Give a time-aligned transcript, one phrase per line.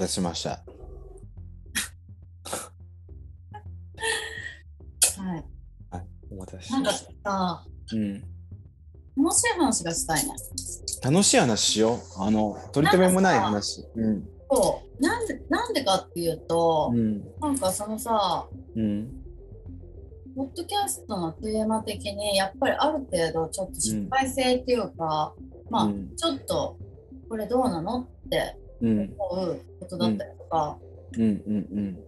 [0.00, 0.50] 待たせしました。
[5.20, 5.44] はい。
[6.32, 7.30] お待たせしなんかました。
[7.30, 8.20] さ、うん。
[9.22, 10.32] 楽しい話がしたいね。
[11.02, 11.98] 楽しい話しよう。
[12.16, 13.84] あの、取り留めもない話。
[13.94, 14.26] うん。
[14.50, 15.02] そう。
[15.02, 17.22] なんで、なんでかっていうとう、ん。
[17.40, 19.10] なんかそのさ、うん。
[20.34, 25.34] ポッドキャストのテーマ的に、やっぱりある程度ちょっと失敗性っていうか、
[25.68, 26.78] まあ、うんちょっと、
[27.28, 28.69] これどうなのってうん。
[28.80, 29.02] 思
[29.44, 30.78] うことだったりとか、
[31.16, 31.22] うん。
[31.22, 31.98] うん。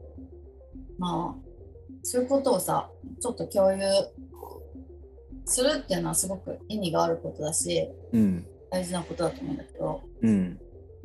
[0.98, 1.48] まあ、
[2.02, 2.90] そういうことをさ、
[3.20, 3.78] ちょっと共有
[5.44, 8.46] するっていうのはすごく意味があることだし、うん。
[8.70, 10.60] 大事なことだと思うんだけど、うん。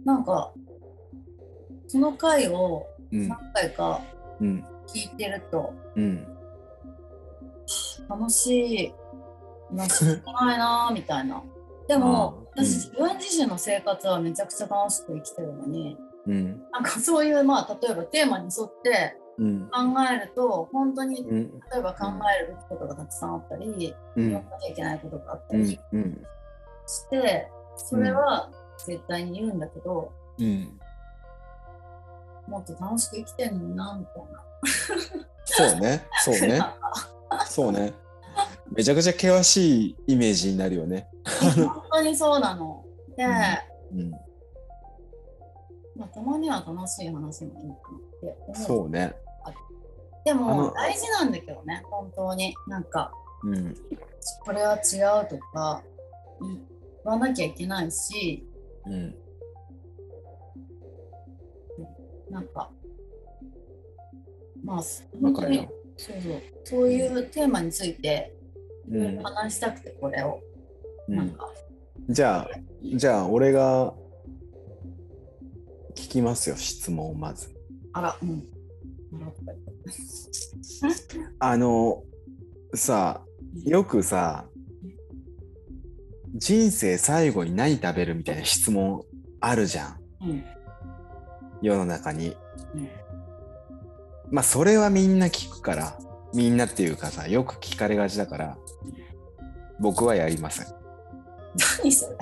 [0.05, 0.53] なんか、
[1.87, 3.27] その回をうん。
[3.27, 4.01] 何回か
[4.39, 4.65] うん。
[4.87, 6.27] 聞いてると、うん。
[8.09, 8.93] 楽しい
[9.71, 11.43] な、 しないな、みたいな。
[11.87, 16.61] でも、私、自分自身の生活はめちゃくちゃ楽しく生きてるのに、うん。
[16.71, 19.69] なんかそういう、まあ、例えばテーマに沿ってうん。
[19.69, 19.77] 考
[20.11, 21.59] えると、本当に、うん。
[21.71, 22.07] 例えば考
[22.39, 24.31] えるべきことがたくさんあったり、うん。
[24.31, 25.79] やらなきゃいけないことがあったり。
[26.87, 28.49] して、それは
[28.87, 30.79] 絶対に言うんだけど、うん。
[32.47, 34.43] もっと楽しく生きてんのにな、みたいな。
[35.45, 36.07] そうね。
[36.23, 36.61] そうね。
[37.45, 37.93] そうね。
[38.71, 41.07] めちゃくちゃ険しいイメージになるよね。
[41.55, 42.83] 本当にそうなの。
[43.15, 43.25] で、
[43.93, 44.11] うん。
[45.95, 47.75] まあ、たまには楽しい話もいいかなっ
[48.21, 48.55] て思う。
[48.55, 49.15] そうね。
[50.25, 52.53] でも大事なんだけどね、本当に。
[52.67, 53.11] なんか、
[53.43, 53.75] うん。
[54.43, 55.81] これは違うとか
[56.41, 56.59] 言
[57.05, 58.45] わなきゃいけないし、
[58.85, 59.15] うん。
[62.29, 62.69] なんか、
[64.63, 64.83] まあ、わ
[65.21, 65.67] 本当に。
[65.95, 68.36] そうそう、そういうテーマについてうん。
[69.23, 70.41] 話したくて、これを。
[71.09, 71.37] うん。
[72.09, 72.49] じゃあ、
[72.95, 73.93] じゃあ、俺が
[75.95, 77.49] 聞きますよ、質問をまず。
[77.93, 78.43] あら、うん。
[81.39, 82.03] あの、
[82.73, 83.23] さ、
[83.63, 84.47] よくさ、
[86.35, 89.01] 人生最後に何食べるみたいな質問
[89.39, 90.43] あるじゃん、うん。
[91.61, 92.35] 世の中に。
[92.75, 92.89] うん
[94.29, 95.97] まあ、それはみんな聞くから、
[96.37, 98.57] みんなっていうかさ、よく聞かれがちだから、
[99.79, 100.67] 僕はやりません。
[100.67, 100.69] い
[101.79, 102.15] 何それ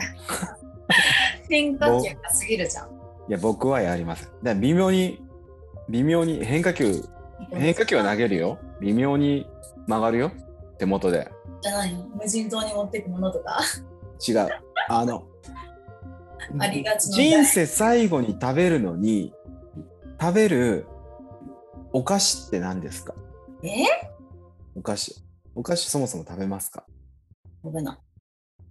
[1.49, 2.89] 変化球が過ぎるじゃん。
[3.27, 4.27] や、僕はやりません。
[4.27, 5.21] だから微妙に、
[5.89, 7.03] 微妙に変化球、
[7.51, 8.57] 変化球は投げるよ。
[8.79, 9.45] 微妙に
[9.87, 10.31] 曲がるよ。
[10.77, 11.29] 手元で。
[11.61, 13.59] じゃない無人島に持っていくものとか？
[14.25, 14.47] 違う。
[14.87, 15.25] あの、
[16.59, 19.33] ありがちな人生最後に食べるのに、
[20.21, 20.85] 食べる
[21.91, 23.13] お菓子って何ですか？
[23.69, 23.85] え？
[24.75, 25.15] お菓子。
[25.55, 26.85] お菓子そもそも食べますか？
[27.63, 27.97] 食べない。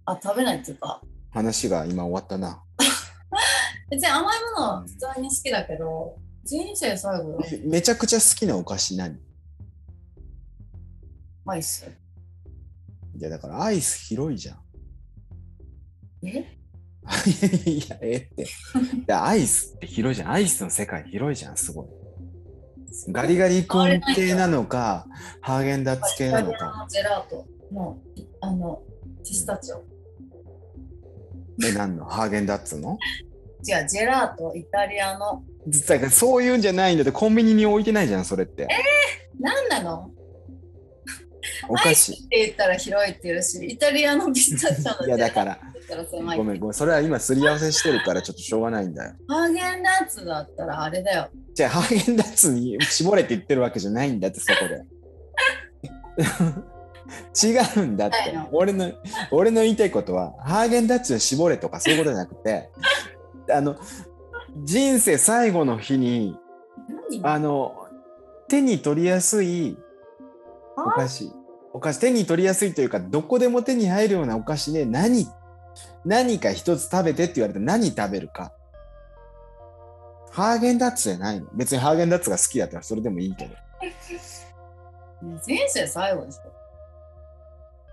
[0.07, 2.63] あ、食べないっていうか、話が今終わったな。
[3.91, 9.19] 別に甘いものは普通に好きだけど、人生最後はめ めちゃくちゃ好きなお菓子何？
[11.47, 11.87] アイス。
[13.17, 14.59] いやだからアイス広いじゃん。
[16.27, 16.59] え？
[17.71, 19.13] いや、えって。
[19.13, 20.33] アイスって広いじゃん。
[20.33, 21.87] アイスの世界広いじゃん、すごい。
[23.09, 25.07] ガリガリ君系なのか、
[25.41, 26.87] ハーゲンダッツ系なのか。
[26.89, 27.99] ジェラートの、
[28.41, 28.83] あの、
[29.25, 29.83] ピスタチオ。
[31.65, 32.05] え、何の？
[32.05, 32.99] ハーゲンダッツの？
[33.67, 35.43] 違う、ジェラート、イタリアの。
[35.89, 38.69] だからそういうんじゃないんだって、コンビニに置いてないじゃん、それって。
[39.41, 40.11] 何なの？
[41.69, 42.13] お菓子。
[42.13, 45.59] って言ったら広いって言うし、イタリアのピスタチオのいや、だから。
[46.11, 49.15] ごめんごめん、それは今すり合わせしてるからちょっとしょうがないんだよ。
[49.29, 51.29] ハーゲンダッツだったらあれだよ。
[51.53, 54.83] じゃあ、ハーゲンダッツに絞れって言ってるわけじゃないんだって、そこで。
[57.43, 58.17] 違うんだって。
[58.51, 58.93] 俺の、
[59.31, 62.71] 俺の言いたいことは、ハーゲンダッツに絞れとかそういうことじゃなくて、
[63.53, 63.77] あの、
[64.63, 66.35] 人生最後の日に、
[67.11, 67.35] 何？
[67.35, 67.75] あの、
[68.49, 69.77] 手に取りやすい
[70.79, 71.31] お菓子。
[71.77, 75.27] お菓子、手に取りやすいというか、どこでも手に入るようなお菓子で何、
[76.05, 78.53] 何か一つ食べてって言われて何食べるか。
[80.31, 81.47] ハーゲンダッツじゃないの。
[81.53, 83.55] 別にハーゲンダッツが好きだったらそれでもいいけど。
[85.45, 86.41] 人生最後でしょ。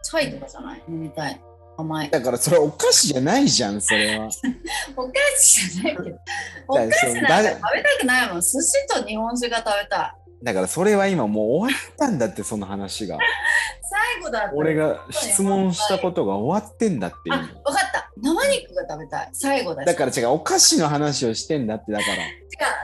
[0.03, 0.83] チャイとかじゃない？
[0.87, 1.41] 飲みたい。
[1.77, 2.09] 甘い。
[2.11, 4.25] だからそれお菓子じゃないじゃん、それは。
[4.95, 6.19] お菓子じゃないけど。
[6.67, 8.41] お菓子なんか食べたくないもん。
[8.41, 10.20] 寿司と日本酒が食べたい。
[10.43, 13.17] だからそれは今もう終わったんだって、その話が。
[13.91, 17.41] 最後だ俺が質問したことが終わってんだってあ、いう。
[17.63, 18.09] わかった。
[18.17, 19.29] 生肉が食べたい。
[19.33, 19.85] 最後だし。
[19.85, 22.15] だから違う、お菓子の話をしてんだって、だから。
[22.15, 22.29] 違う、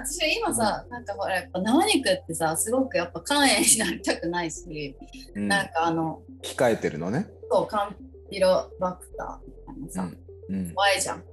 [0.05, 4.95] 私今さ、なんかほら、やっぱ生肉ってさ、すごくやっぱ肝炎になりたくないし、
[5.35, 7.27] うん、なんかあの、控えてるのね。
[7.49, 7.95] そう、カン
[8.29, 10.17] ピロバクターみたいなさ、
[10.49, 10.73] うん。
[10.73, 11.23] 怖いじゃん。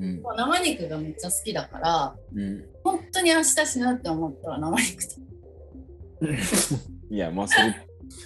[0.00, 5.20] うん生肉がめっちゃ好きだから、うん本当に明日死ぬって思ったら生肉食
[7.10, 7.74] いやもうそれ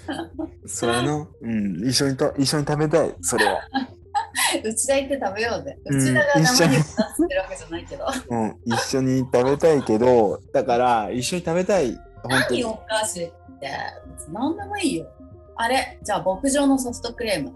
[0.67, 3.61] それはの、うん、一緒にと一緒に食べたいそれは、
[4.62, 5.79] べ うちだ行って食べようぜ。
[5.85, 8.06] うんうちだが生一緒に肉出してるわけじゃないけど。
[8.31, 13.26] うん、一緒に食べたいけどだから一緒に食べたい何お菓子っ
[13.61, 13.70] て
[14.32, 15.06] 何でもいいよ。
[15.56, 17.52] あれじゃあ牧場のソフトクリーム。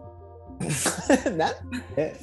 [1.36, 1.52] な
[1.96, 2.16] え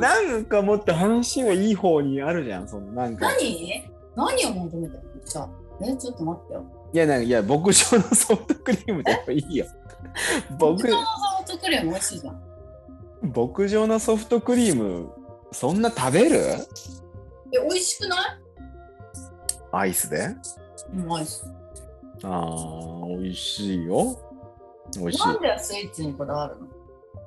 [0.00, 3.88] なんかもっと話はいい方にあるじゃんそのなんか何？
[4.16, 5.24] 何を求めてるの？
[5.24, 5.48] じゃあ
[5.82, 6.64] えちょっと待ってよ。
[6.94, 7.74] いやなんかいや牧場の
[8.14, 9.66] ソフトクリームでやっぱいいよ。
[10.60, 12.40] 牧牧場のソフトクリーム美味しいじゃん。
[13.22, 15.10] 牧場のソフトクリーム
[15.50, 16.36] そんな食べる？
[16.38, 16.66] え、
[17.52, 18.20] 美味しくない？
[19.72, 20.36] アイスで？
[20.92, 21.42] うん、美味しい。
[22.22, 24.20] あー美味しいよ。
[24.96, 25.26] 美味しい。
[25.26, 26.68] なんでスイーツにこだわるの？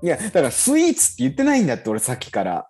[0.01, 2.69] いやだからスイーツって言ってないんだって俺さっきから。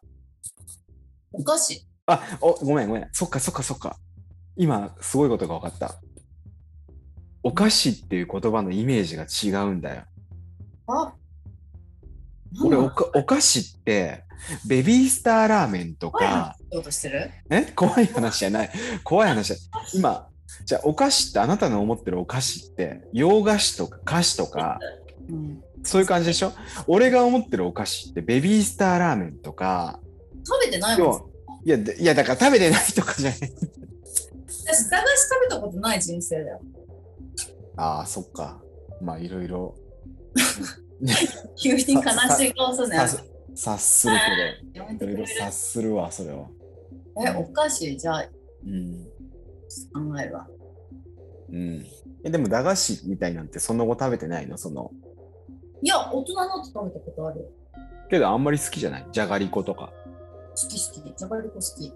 [1.31, 1.87] お菓子。
[2.07, 3.09] あおごめんごめん。
[3.11, 3.97] そっかそっかそっか。
[4.55, 6.01] 今すごいことが分かった
[7.47, 10.01] お菓子っていう言葉のイメージが違うんだよ。
[10.87, 11.13] あ
[12.61, 14.25] 俺おかお菓子って
[14.67, 17.31] ベビースターラーメンとかしようとしてる？
[17.49, 17.71] え？
[17.73, 18.71] 怖い話じゃない。
[19.05, 19.87] 怖い話じゃない。
[19.93, 20.27] 今
[20.65, 24.79] じゃあお菓子ってあなたの思ってるお菓子って洋菓子とか菓子とか
[25.29, 25.63] うん。
[25.83, 26.51] そういう感じでしょ？
[26.87, 30.01] 俺が思ってるお菓子ってベビースターラーメンとか
[30.45, 31.07] 食べてないもん。
[31.07, 31.29] 要
[31.63, 33.39] いやでいやだから食べてないとかじゃない。
[34.69, 36.61] 私、駄菓子食べたことない人生だよ。
[37.77, 38.61] ああそっか。
[39.01, 39.75] まあいろいろ。
[41.61, 42.01] 急に悲
[42.35, 42.97] しい顔するね。
[43.55, 44.13] 察する
[44.73, 44.85] けど。
[44.85, 46.47] いろいろ察するわそれは。
[47.25, 48.29] え、お菓子じゃあ
[48.65, 49.05] うん。
[49.93, 50.47] 考えるわ。
[51.49, 51.85] うん。
[52.23, 54.57] えでも駄菓子みたいなんてその後食べてないの？
[54.57, 54.91] その。
[55.81, 57.41] いや、大人になって食べたことある。
[57.41, 57.45] よ。
[58.09, 59.07] けどあんまり好きじゃない？
[59.11, 59.91] じゃがりことか。
[60.49, 61.17] 好き好き。
[61.17, 61.85] じゃがりこ好き。
[61.85, 61.87] い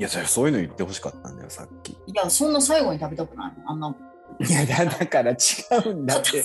[0.00, 1.96] いやそういうの言ってほしかったんだよさっき。
[2.14, 3.70] や、そんな最後に食べたくないの。
[3.70, 3.96] あんな。
[4.40, 5.36] いやだだから違
[5.86, 6.38] うんだって。
[6.38, 6.40] 違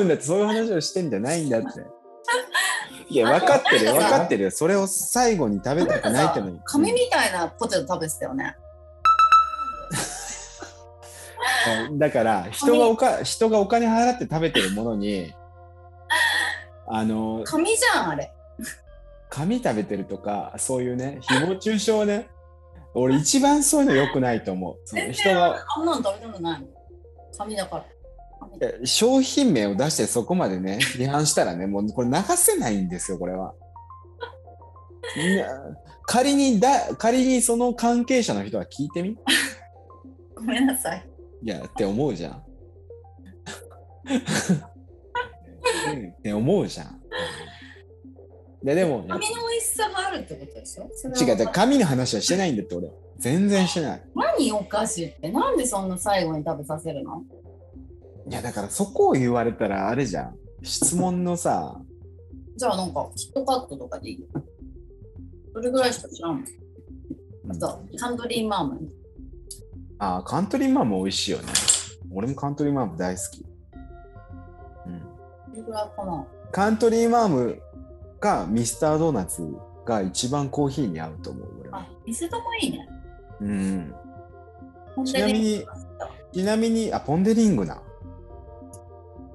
[0.00, 1.66] うんだってそういう話をしてんじゃないんだって
[3.08, 8.56] いや分かってるよ分かってるよそれを最後に食べたくないってのに紙みたいなポテト食べてたよね。
[11.88, 15.34] うんだから人がおか人がお金払って食べてるものに
[16.86, 18.32] あの紙じゃん、あれ。
[19.28, 22.28] 紙食べてるとかそういうね誹謗中傷ね
[22.94, 26.66] 俺一番そういうの良くないと思う人があんなの食べたくないの。
[27.40, 27.84] 紙だから。
[28.86, 33.54] 商品名を出してそこまでね 批判したらねもうこれ流せないんですよこれは。
[35.16, 35.46] いや
[36.06, 39.16] 仮にだ仮にその関係者の人は聞いてみ？
[40.34, 41.06] ごめんなさい。
[41.42, 42.44] いやって思うじゃん。
[45.94, 46.86] うんって思うじゃん。
[48.62, 50.84] いやでもね紙の美味しさがあるってことでしょ？
[51.24, 52.90] 違う紙の話はしてないんだって俺
[53.20, 54.02] 全然してない。
[54.14, 55.30] 何お菓子って？
[55.30, 57.22] なんでそんな最後に食べさせるの？
[58.28, 61.80] いやだからそこを言われたらあれじゃん質問のさ
[62.56, 64.26] じゃあなんかキットカットとかでいいよ。
[65.52, 66.44] それぐらいしか知らん。
[67.48, 68.80] あと、カントリーマーム。
[69.98, 71.44] あーカントリーマーム美味しいよね。
[72.12, 73.44] 俺もカントリーマーム大好き。
[74.86, 75.02] うん、
[75.50, 76.26] それぐらいかな。
[76.52, 77.60] カントリーマーム
[78.20, 79.48] かミスタードーナツ
[79.84, 81.60] が一番コーヒーに合うと思う。
[81.62, 82.86] 俺はあ、店ともいいね。
[83.40, 83.94] うん、
[85.04, 85.66] ちなみに
[86.32, 87.82] ちなみに、あ、ポンデリングな。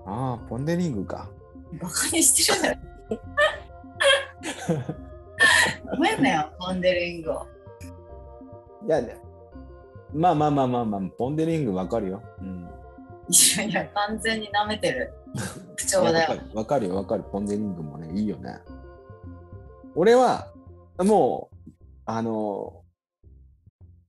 [0.06, 1.30] ああ、ポンデリングか。
[1.82, 2.80] バカにしてるんだよ。
[5.92, 7.48] ごめんなよ、ポンデリングを。
[8.88, 9.02] いや、
[10.14, 12.24] まあまあまあまあまあ、ポンデリングわかるよ。
[12.40, 12.70] うん。
[13.28, 15.14] いやいや、完全に舐めてる
[15.76, 16.30] 口調いやだよ。
[16.30, 17.24] わかるわかるよわかる。
[17.24, 18.60] ポンデリングもね、いいよね。
[19.96, 20.48] 俺は、
[21.00, 21.72] もう、
[22.06, 22.85] あの、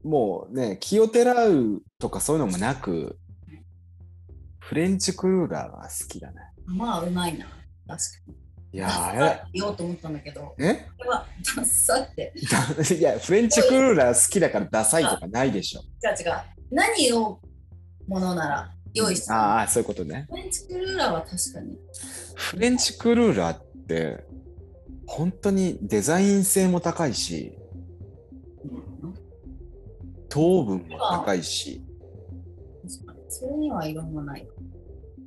[0.06, 3.18] もうね、気をてらうとかそういうのもなく、
[4.60, 6.36] フレンチクルーラーが好きだね。
[6.64, 7.46] まあ、うまいな。
[7.46, 7.98] 確か
[8.28, 8.34] に。
[8.72, 10.74] いやダッー、サって言おうと思ったんだけど、え？
[10.98, 12.32] これはダッサって。
[12.36, 15.80] いや、フレンチクルーラー好きだからダサいとかないでしょ。
[15.80, 16.36] 違う違う。
[16.70, 17.40] 何を
[18.06, 20.26] ものなら用意してるああ、そういうことね。
[20.30, 21.76] フレンチクルーラーは確かに。
[22.34, 24.24] フレンチクルーラーって、
[25.06, 27.65] 本当にデザイン性も高いし、うん
[30.36, 31.82] 糖分も高いし、
[32.86, 33.20] 確かに。
[33.30, 34.46] それには色もない。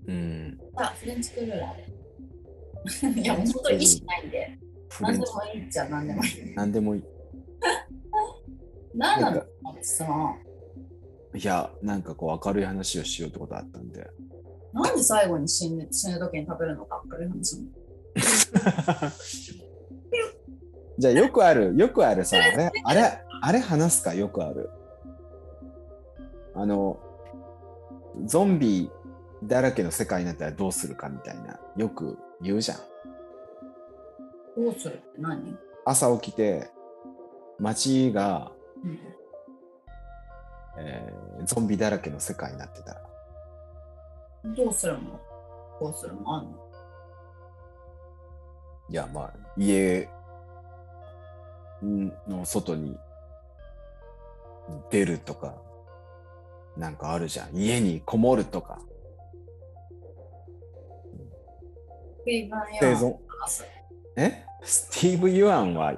[0.07, 0.59] うん。
[0.75, 3.21] あ、フレンチクルーラーで。
[3.21, 4.59] いや、もう本当に意識ないんで。
[5.01, 5.25] 何でも
[5.55, 6.53] いいっちゃ何でもいい。
[6.53, 7.03] なんでもいい。
[8.93, 9.43] 何なの
[11.35, 14.07] いや、なんかこう明るい話をしようってことあったんで。
[14.73, 17.71] なんで最後に死ぬ死ぬ時に食べるのか明るい話に。
[20.99, 24.69] じゃあよくある、よくあるさ、あれ、あれ、あれ話すか、よくある。
[26.61, 26.99] あの、
[28.25, 28.91] ゾンビ
[29.43, 32.77] だらけの世界になったらどうするかみたいな、よく言うじゃん。
[34.57, 36.69] どうするって何、朝起きて、
[37.59, 38.51] 街が、
[38.83, 38.99] うん、
[40.79, 43.01] えーゾンビだらけの世界になってたら。
[44.43, 45.17] どうするの？
[45.79, 46.35] こうするの？
[46.35, 46.69] あんの？
[48.89, 50.09] いや、まあ、家
[51.81, 52.97] の外に
[54.89, 55.55] 出るとか、
[56.79, 57.55] なんかあるじゃん。
[57.55, 58.79] 家にこもるとか。
[62.25, 62.49] 生
[62.95, 63.15] 存。
[64.15, 64.45] え？
[64.63, 65.93] スティーブ・ユアンは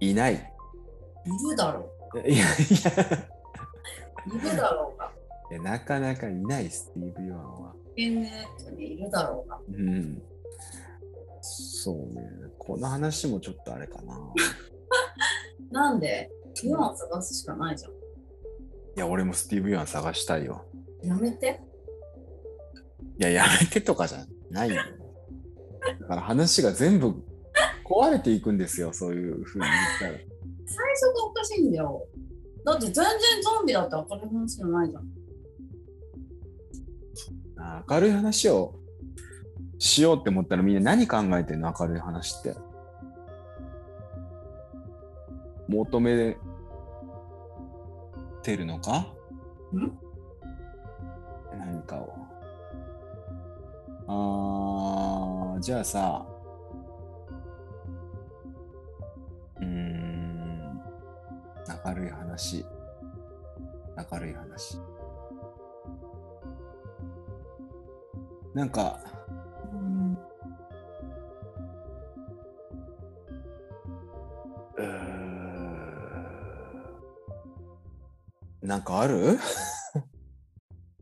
[0.00, 0.34] いない。
[0.34, 1.88] いるだろ
[2.26, 2.44] いやいや
[4.26, 5.12] ういるだろうが
[5.62, 7.74] なかなかいない、スティーブ・ユアンは。
[7.96, 10.22] いるだろうがうん。
[11.40, 12.28] そうね。
[12.58, 14.18] この話もちょっとあれかな。
[15.70, 16.30] なんで
[16.62, 17.92] ユアン探すしかないじゃん
[18.96, 20.64] いや、俺もスティーブ・ユアン探したいよ。
[21.02, 21.60] やめて
[23.18, 24.76] いや、やめてとかじゃないよ。
[26.00, 27.14] だから話が全部
[27.84, 30.32] 壊れていくんですよ、そういうふうに言ったら。
[30.72, 32.06] 最初がおかしいんだよ
[32.64, 33.04] だって全然
[33.42, 35.04] ゾンビだって明るい話じゃないじゃん
[37.58, 38.74] あ明るい話を
[39.78, 42.54] しようって思ったらみんな何考えてんの明るい話って。
[45.68, 46.36] 求め
[48.42, 49.06] てるのか？
[49.72, 49.98] ん？
[51.58, 52.12] 何かを。
[54.08, 56.26] あー、じゃあさ、
[59.56, 60.82] うーん、
[61.86, 62.66] 明るい話。
[64.10, 64.78] 明るい話。
[68.54, 68.98] なんか、
[69.72, 70.18] うん
[78.62, 79.38] なんかある？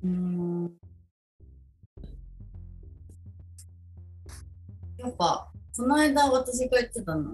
[0.03, 0.73] うん
[4.99, 7.33] やっぱこの間私が言ってたの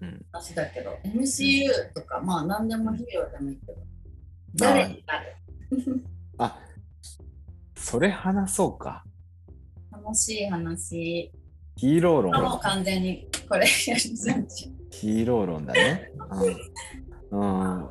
[0.00, 0.26] うん。
[0.32, 3.78] 話だけど MCU とかまあ何でもヒーローでもいいけど
[4.54, 6.04] 誰になる？
[6.38, 6.58] あ、
[7.76, 9.04] それ話そうか。
[9.92, 11.30] 楽しい話
[11.76, 12.60] ヒーローあもう論。
[12.60, 16.10] 完全にこれヒーロー論だね。
[17.30, 17.38] うん。
[17.38, 17.88] うん。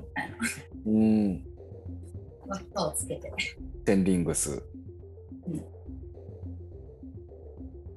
[0.85, 0.89] う
[1.29, 1.46] ん。
[2.47, 3.31] バットをつけて
[3.85, 4.61] テンリングス。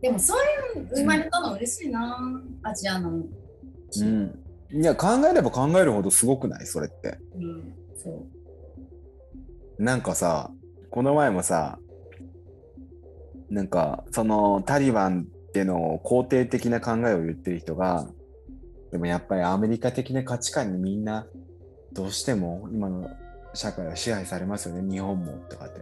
[0.00, 2.18] でもそういうの生まれたの嬉しいな、
[2.62, 4.44] アジアのうん。
[4.72, 6.66] いや、考えれば考えるほどすごくない？
[6.66, 7.18] それって。
[7.34, 10.50] うんそうなんかさ、
[10.90, 11.78] この前もさ、
[13.48, 18.06] なんか、そのタリバンってのを肯定的な考えを言ってる人が、
[18.92, 21.26] でもやっぱりアメリカ的な価値観にみんな、
[21.92, 23.10] どうしても今の
[23.54, 25.80] 社会は支配されますよね、日本もとかって。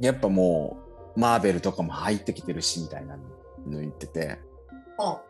[0.00, 0.76] やっぱも
[1.16, 4.38] う、マーベルとかも入ってきてるし、みたいなの言ってて、
[4.98, 5.20] あ、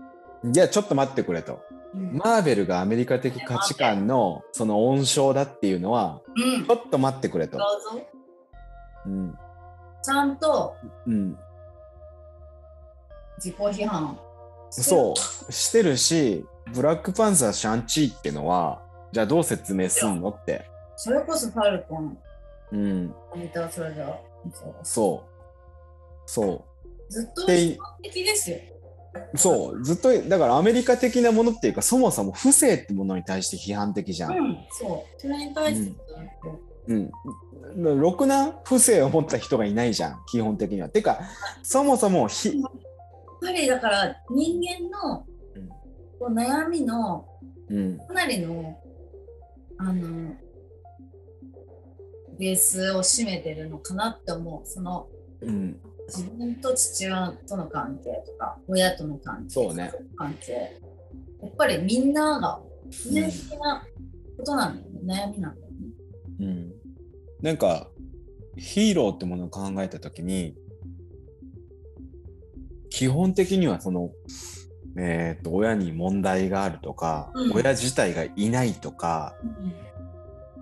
[0.45, 1.55] いや、ちょっと待ってくれと。
[1.55, 7.65] うんマーベルがアメリカ的価値観のその温床だっていうのは、うん、ちょっと待ってくれとど。
[9.05, 9.35] うん。
[10.03, 10.75] ちゃんと
[11.07, 11.37] うん。
[13.37, 14.19] 自己批判
[14.71, 18.82] そう、してるし、ブラックパンサーシャンチーってのは、
[19.13, 20.31] じゃあどう説明すんの？
[20.31, 20.65] って。
[20.97, 22.19] それこそファルコン
[22.73, 24.19] うん、見たらそれじゃ
[24.55, 25.29] そうそう。
[26.25, 26.65] そ
[27.11, 28.57] ずっとで一般的ですよ
[29.35, 29.39] う。
[29.39, 29.85] そう。
[29.85, 34.33] ずっと、だからアメリカ的なものっていうか、そもそも不正ってものに対して批判的じゃん。
[34.33, 35.95] うんそうそれに対してずっ
[36.43, 37.11] とうん。
[38.01, 40.89] ろくな不正を持った人がいないじゃん、基本的には。
[40.89, 41.21] てか、
[41.63, 42.71] そもそもひ、やっ
[43.43, 47.29] ぱりだから人間のうんこう悩みの
[47.71, 48.79] うん、かなりの
[49.85, 50.35] あの
[52.39, 54.69] ベースを占めてるのかなって思う。
[54.69, 55.09] その
[55.41, 59.93] うん、自分と父親との関係とか親との関係そうね。
[60.17, 60.53] 関係。
[61.43, 62.61] やっぱりみんなが
[62.93, 63.85] 普遍的な
[64.39, 65.77] ことなんだよね、悩みなんだよね。
[66.41, 66.73] うん。
[67.41, 67.89] なんか、
[68.57, 70.55] ヒーローってものを考えたときに、
[72.91, 74.13] 基本的にはその、
[74.97, 77.53] えー、と親に問題があるとか、うん。
[77.55, 79.35] 親自体がいないとか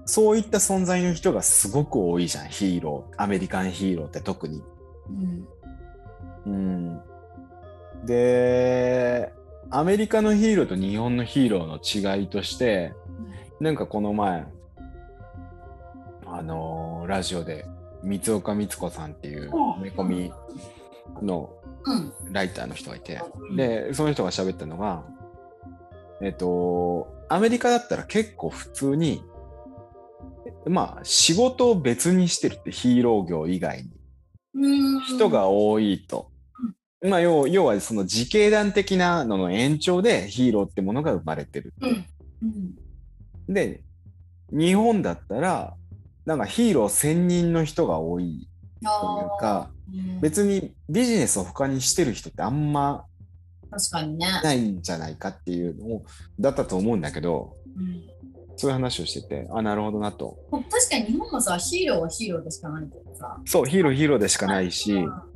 [0.04, 4.62] そういった存在の人がすごく多いじゃんヒーローアメリカンヒーローって特に。
[5.08, 5.48] うん。
[6.46, 7.00] うん、
[8.06, 9.32] で
[9.70, 12.92] アメリカのヒーローと日本のヒーローの違いとして
[13.60, 14.46] なんかこの前
[16.26, 17.66] あのーラジオで
[18.02, 20.32] 三岡光子さんっていううんアメコミ
[21.20, 21.59] のうん
[22.30, 23.20] ライターの人がいて。
[23.50, 23.56] うん。
[23.56, 25.04] でその人が喋ったのが
[26.22, 29.22] えっと、アメリカだったら結構普通に、
[30.66, 33.90] まあ、仕事を別にしてるってヒーロー業以外に。
[34.54, 35.00] うん。
[35.04, 36.30] 人が多いと。
[37.02, 41.72] まあ、要要はその自警団的なのの延長でヒーローってものが生まれてる。
[41.80, 42.06] うん。
[43.48, 43.54] うん。
[43.54, 43.82] で、
[44.52, 45.74] 日本だったら、
[46.26, 48.46] なんかヒーロー専任の人が多い
[48.82, 48.90] という
[49.36, 49.70] あか、
[50.20, 53.04] 別にビジネスを他にしてる人ってあんま
[53.70, 54.26] 確かにね。
[54.42, 56.04] ないんじゃないかっていうのを
[56.38, 58.02] だったと思うんだけど、うん
[58.56, 60.36] そういう話をしてて、あ、なるほどなと。
[60.50, 63.40] 確かに日本もさ、ヒーローはヒーローでしかないけどさ。
[63.46, 65.30] そう、ヒーローヒーローでしかないし、うん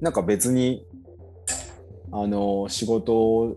[0.00, 0.86] なんか別に、
[2.10, 3.56] あの、仕事を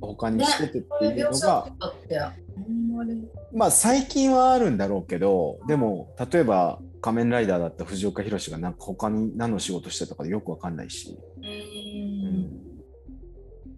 [0.00, 1.40] 他にしててっていうのが描写
[1.80, 2.32] と、かって、あ
[2.68, 3.28] んまり。
[3.52, 11.14] まあ最近はあるんだろうけど、でも、例えば仮面ライダーだった藤岡弘がなんか他に何の仕事してたかよくわかんないし。
[11.36, 12.64] うーん。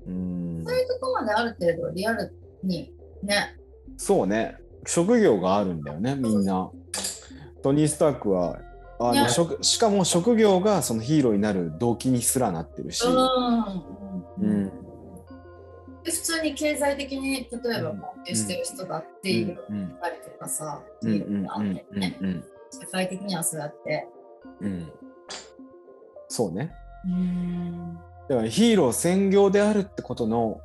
[0.06, 3.56] うんそういうとこまである程度リアルにね。
[3.96, 4.58] そうね。
[4.86, 6.70] 職業があるんだよね、みんな。
[7.64, 8.60] トニー・スタークは、
[9.00, 9.28] あの
[9.60, 13.04] しかも職業がそのヒーローになる動機にすらなってるし。
[13.04, 14.48] うん。
[14.48, 14.72] うん。
[16.04, 22.44] で普通に経済的に例えばうん困窮してる人だっていううんたりとかさ、うんっていうのがあうんってねうん
[22.80, 24.08] 社会的にはそうやって。
[24.60, 24.92] うん
[26.28, 26.74] そうね。
[27.04, 27.94] うん。
[28.28, 30.60] だからヒーロー専業であるってことの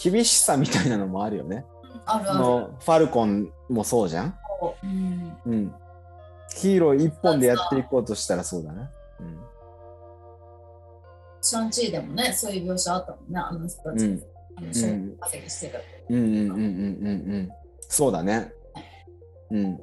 [0.00, 1.64] 厳しさみたいなのもあるよね。
[2.06, 2.38] ああるある。
[2.38, 4.38] のファルコンもそうじゃん。
[4.84, 5.32] うん。
[5.46, 5.74] うん。
[6.54, 8.88] ヒーロー一本でやっていこうとしたらそうだね。
[9.20, 9.38] うん。
[11.40, 14.04] シャンチーでもね、そういう描写あったもんね、あの人たち。
[14.04, 14.22] うん
[14.56, 15.84] あの、商品稼ぎしてる。
[16.10, 17.50] うんうんうんうんうんうん。
[17.80, 18.52] そうだね。
[19.50, 19.80] うん。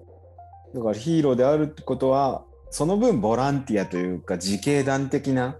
[0.78, 5.58] だからヒーローであるってことは、その分ボランティアというか自警団的な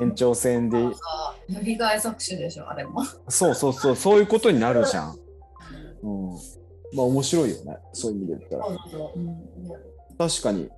[0.00, 3.04] 延長線で、さやりがい搾取でしょ、あれも。
[3.28, 5.18] そうそうそう、そういうことになるじゃん。
[6.02, 6.30] うん。
[6.92, 7.76] まあ面白いよね。
[7.92, 8.76] そういう意味で言ったら。
[8.90, 9.38] そうん
[10.18, 10.68] 確かに。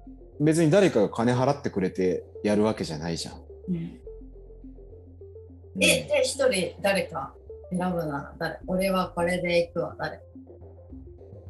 [0.40, 3.34] 別に誰かが金払ってくれてやるわけじゃないじゃん。
[3.68, 4.00] うんうん
[5.80, 7.32] え、で、一人誰か
[7.70, 8.58] 選ぶなら誰？
[8.66, 10.20] 俺はこれで行くわ、誰？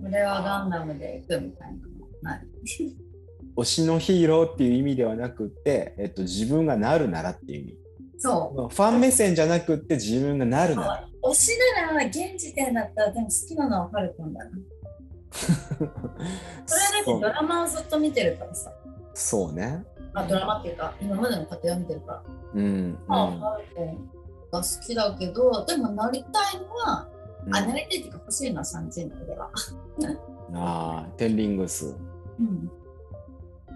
[0.05, 1.88] 俺はガンダムで行くみたいな
[2.23, 2.47] のない。
[3.57, 7.79] 推しのヒーローっていう意味ではなくって、えっと、自分がなるならっていう意味。
[8.19, 8.75] そう。
[8.75, 11.09] ファン目線じゃなくって自分がなるなら。
[11.23, 14.51] 推しなら現時点だったらでも好きなのはファルコンだな。
[15.35, 18.73] それはだってそうドラマをずっと見てるからさ。
[19.15, 19.85] そうね。
[20.15, 22.23] あドラマっていうか、今までの過程を見てるから。
[22.55, 22.99] うん。
[23.07, 24.11] まあ、ファルコン
[24.53, 27.09] が好きだけど、でもなりたいのは、
[27.47, 29.51] うんあ、なりたいっていうか欲しいのはシャンチーの腕は。
[30.55, 31.95] ああ、テンリングス。
[32.39, 32.71] うん。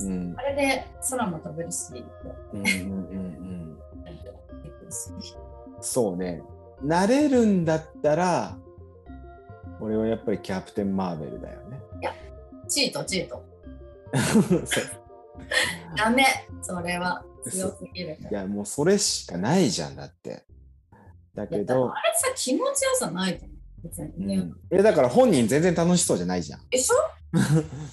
[0.00, 0.34] うん。
[0.38, 2.04] あれで空も飛べるし、
[2.52, 3.78] うんうんうんうん。
[5.80, 6.42] そうね。
[6.82, 8.56] なれるんだったら、
[9.80, 11.80] 俺はやっぱりキャプテン・マーベルだよね。
[12.68, 13.44] チート、チート。
[14.64, 14.84] そ う
[15.96, 16.24] ダメ、
[16.62, 18.16] それは強すぎる。
[18.30, 20.44] いや、もうそれしかないじゃんだって。
[21.34, 23.58] だけどあ、れさ、気持ちよさないと思う。
[23.88, 24.36] 別うに。
[24.36, 26.60] ん、えだから本人全然楽しそうじゃないじゃん。
[26.70, 26.94] でしょ？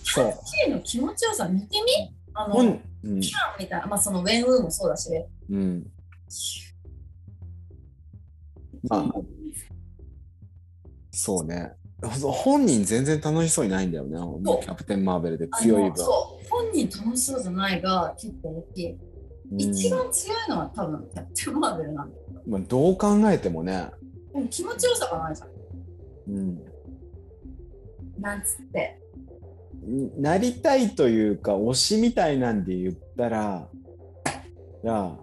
[0.03, 0.33] そう。
[0.45, 2.15] チーの気持ちよさ見てみ？
[2.33, 5.09] あの、本うんキャンみたいな、まあそのウェンウーもそうだし、
[5.49, 5.87] うん。
[8.87, 9.11] まあ、
[11.11, 11.73] そうね。
[12.01, 14.17] 本人全然楽しそうにないんだよね。
[14.61, 15.89] キャプテン・マーベルであ強い分。
[15.89, 18.91] のそう、本人楽しそうじゃないが結構大きい。
[18.91, 18.99] うん
[19.51, 23.89] 一番強いのは多分キャプテンマーベルなんだけど、まあ、どう考えてもね。
[24.31, 25.49] でも気持ちよさがないじゃん。
[26.27, 26.61] うん
[28.19, 28.98] なんつって。
[30.17, 33.67] なりたいというか推しみたいなんで言ったら
[34.83, 35.15] いや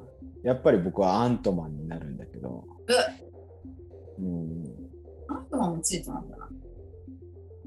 [0.43, 2.65] やっぱり僕はアントマンになるんだけど、
[4.19, 4.65] うん、
[5.29, 6.49] アントマンもチートなんだな。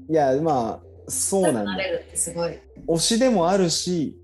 [0.08, 2.58] いやまあそうなんだなれるってすごい。
[2.86, 4.16] 推しでもあるし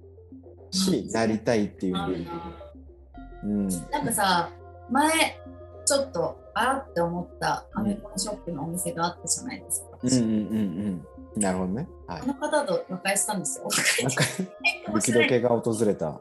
[0.70, 1.12] しうん。
[1.12, 1.96] なりたいっていう
[3.44, 3.68] うん。
[3.68, 4.50] なんかさ、
[4.90, 5.10] 前、
[5.84, 9.98] ちょっと、あらって思ったアメコミショップのお店があったじゃないですか。
[10.02, 11.88] うんうんうんうんなるほどね。
[12.06, 12.22] はい。
[12.22, 13.68] あの方と和解したんですよ。
[14.94, 15.28] 雪ない。
[15.28, 16.20] 解けが訪れた、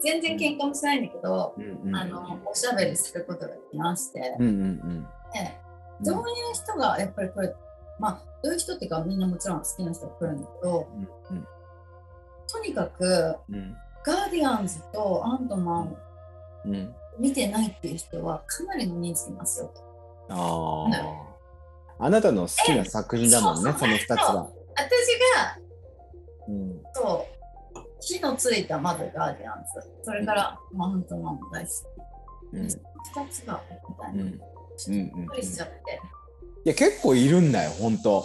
[0.00, 5.06] 全然喧嘩もしないんだけど、うんうん、あのおしゃべりすることができまして、うんうんうん。
[5.32, 5.60] で
[6.00, 7.54] どういう人がやっぱりこれ、
[7.98, 10.88] まあ、どういう人っていうかみんなもちろん好きな人が来るんだけど、
[11.30, 11.46] うん
[12.50, 13.76] とにかくうん。
[14.04, 15.96] ガーディアンズとアントマン
[17.18, 19.72] 見てないっていう人はかなりの人数いますよ
[20.28, 20.88] と。
[20.88, 21.31] あね
[21.98, 24.50] ああなたの好きな作品だもんねえその2つは。
[24.76, 24.88] 私
[25.36, 25.58] が
[26.48, 26.82] うん。
[26.94, 27.32] そう
[28.00, 32.56] 火のついたまずガーディアンズそれから、まあ、アントマンも大好き。
[32.56, 32.66] うん。
[32.66, 32.68] 2
[33.30, 34.22] つがみたいな。
[34.24, 34.28] うん。
[34.28, 36.00] うんうんびっくりしちゃって。
[36.64, 38.24] いや結構いるんだよ本当。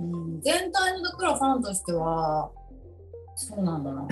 [0.00, 2.50] うん、全体のだからファンとしては、
[3.36, 4.06] そうなんだな。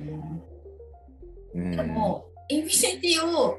[0.00, 0.42] う ん
[1.54, 1.76] うん。
[1.76, 3.58] でも、インフィニティを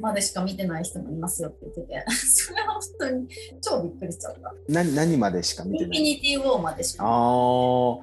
[0.00, 3.28] までしか見てない人もいますよって言ってて、 それは本当に
[3.60, 4.54] 超びっくりしちゃった。
[4.68, 6.02] 何何までしか見インフィてない？
[6.02, 7.04] ニティウォーまでしか。
[7.06, 7.98] あー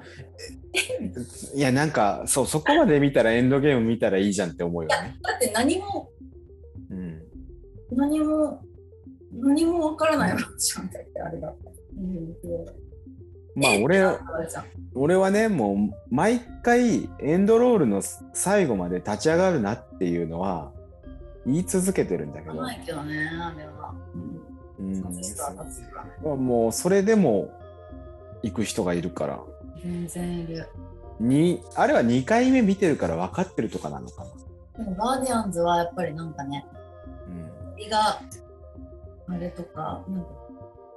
[1.54, 5.16] いやなんかそうそこまで見たらエンドゲーム見たらいいじゃんって思うよね。
[5.22, 6.10] だって何も、
[6.90, 7.22] うん、
[7.92, 8.60] 何も、
[9.34, 11.72] 何もわからないわじゃんだってあれだって。
[11.94, 12.72] インフィニティウォー
[13.54, 14.02] まあ俺
[14.94, 15.76] 俺はねもう
[16.14, 18.00] 毎回エンドロールの
[18.32, 20.72] 最後まで立ち上がるなっていうのは
[21.46, 23.30] 言い続けてるんだけど、ないけどね、
[26.22, 27.50] もうそれでも
[28.42, 29.40] 行く人がいるから
[29.82, 30.68] 全然いる。
[31.20, 34.84] にあれは2回目見てるから分かってるとかなのかな。
[34.84, 36.66] でもガーディアンズはやっぱりなんかね、
[37.28, 38.20] うん首が
[39.28, 40.28] あれとか、なんか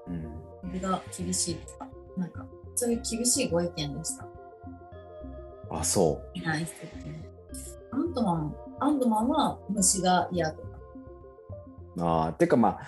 [0.08, 0.26] うん
[0.62, 4.28] 首が厳しいとか、なんかそういう厳しいご意見でした。
[5.70, 7.28] あそいない人ってね。
[7.92, 10.68] アントマン、アントマンは虫が嫌とか。
[11.98, 12.80] うあーてかまあ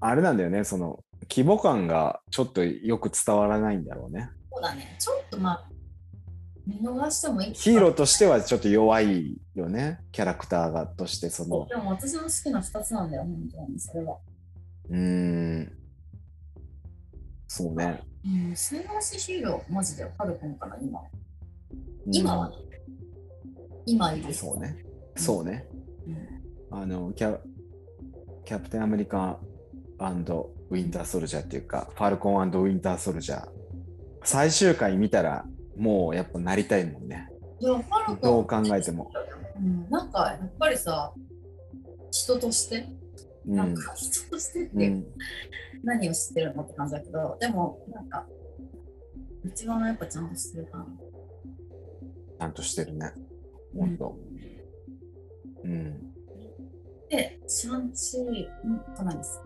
[0.00, 4.30] あれなんだよねその規模感がちょっとよく伝わらないんだろうね。
[4.52, 4.96] そうだね。
[4.98, 5.68] ちょっとまあ、
[6.66, 14.18] 見逃してもいいヒーローとしてはちょっと弱いよねキャラクターがとしてそのでも私の好きな2つなんだよ、本当にそれは。
[14.88, 15.72] うーん
[17.48, 18.02] そうね。
[18.24, 21.00] うん、素晴らしいヒーロー、マジでファルコンかな、今。
[21.00, 22.56] うん今はね。
[23.86, 24.85] 今いる人そうね。
[25.16, 25.66] そうね。
[26.70, 26.78] うん。
[26.78, 27.38] あのキャ
[28.44, 29.40] キャプテンアメリカ
[29.98, 33.48] ウィンターソルジャーっていうか、ファルコンウィンターソルジャー。
[34.24, 35.44] 最終回見たら、
[35.76, 37.28] もうやっぱなりたいもんね。
[37.60, 39.10] いや、ファルコンどう考えても。
[39.58, 41.12] うん、なんかやっぱりさ、
[42.10, 42.88] 人として、
[43.46, 43.56] うん。
[43.56, 45.06] なんか人としてっていう、うん、
[45.84, 48.26] 何を知ってるのって感じだけど、でもなんか、
[49.44, 50.86] 一番やっぱちゃんとしてるかな。
[50.86, 53.12] ちゃんとしてるね。
[53.76, 54.18] ほんと。
[55.66, 56.14] うん。
[57.08, 59.40] で、シャンチー、うんかなりです。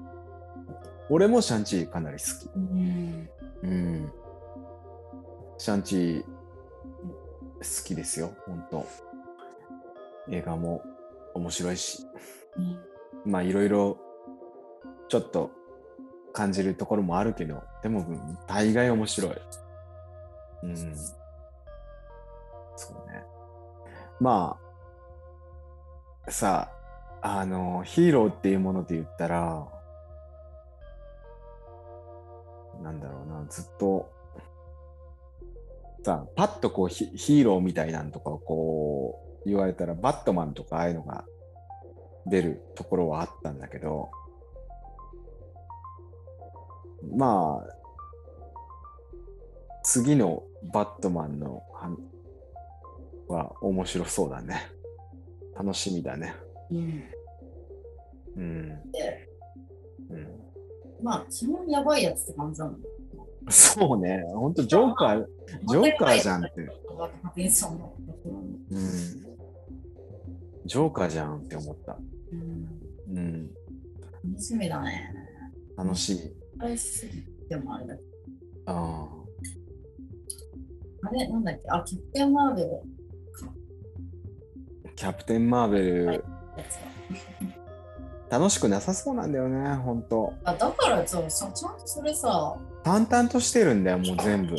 [1.09, 2.51] 俺もシャンチーかなり好き。
[2.55, 3.29] うん。
[3.63, 4.13] うん。
[5.59, 8.87] シャンチー好きですよ、ほんと。
[10.31, 10.83] 映画も
[11.35, 12.07] 面白いし。
[13.25, 13.99] まあいろいろ
[15.09, 15.51] ちょっと
[16.33, 19.33] 感じるところもあるけど、でもうん大概面白い。
[20.63, 20.77] うん。
[22.77, 23.25] そうね。
[24.21, 24.70] まあ、
[26.31, 26.71] さ
[27.23, 29.67] あ、の、ヒーローっていうもので言ったら、
[32.83, 34.09] なんだろうな、ずっと、
[36.05, 41.25] さパッとこうヒーローみたいなんとかをこう言われたら、バットマンとかああいうのが
[42.27, 44.11] 出るところはあったんだけど、
[47.13, 47.73] まあ、
[49.83, 51.63] 次のバットマンの
[53.27, 54.80] は面白そうだね。
[55.63, 56.35] 楽しみだね。
[56.71, 57.05] うん。
[58.37, 58.69] うん。
[58.93, 59.29] で、
[60.09, 60.27] うん、
[61.03, 62.79] まあ、基本やばいやつって感じなの。
[63.51, 64.23] そうね。
[64.33, 65.27] ほんとジョーカー、
[65.69, 66.61] ジョーカーじゃんって。
[68.71, 68.79] うん。
[70.65, 71.99] ジョーカーじゃんって思った。
[72.33, 73.19] うん。
[73.19, 73.51] うん。
[74.33, 75.13] 楽しみだね。
[75.77, 76.21] 楽しい。
[76.59, 78.09] あれすぎてもあれだけど。
[78.67, 79.09] あ
[81.03, 81.63] あれなんだっけ？
[81.71, 82.73] あ、キャプテンマーベルー
[85.01, 86.25] キャプテン・マーベル、
[88.29, 90.35] 楽しくなさそうなんだよね、ほんと。
[90.45, 94.59] あだからさ、さちゃんとそれさ、淡々としてるんだよ、もう全部。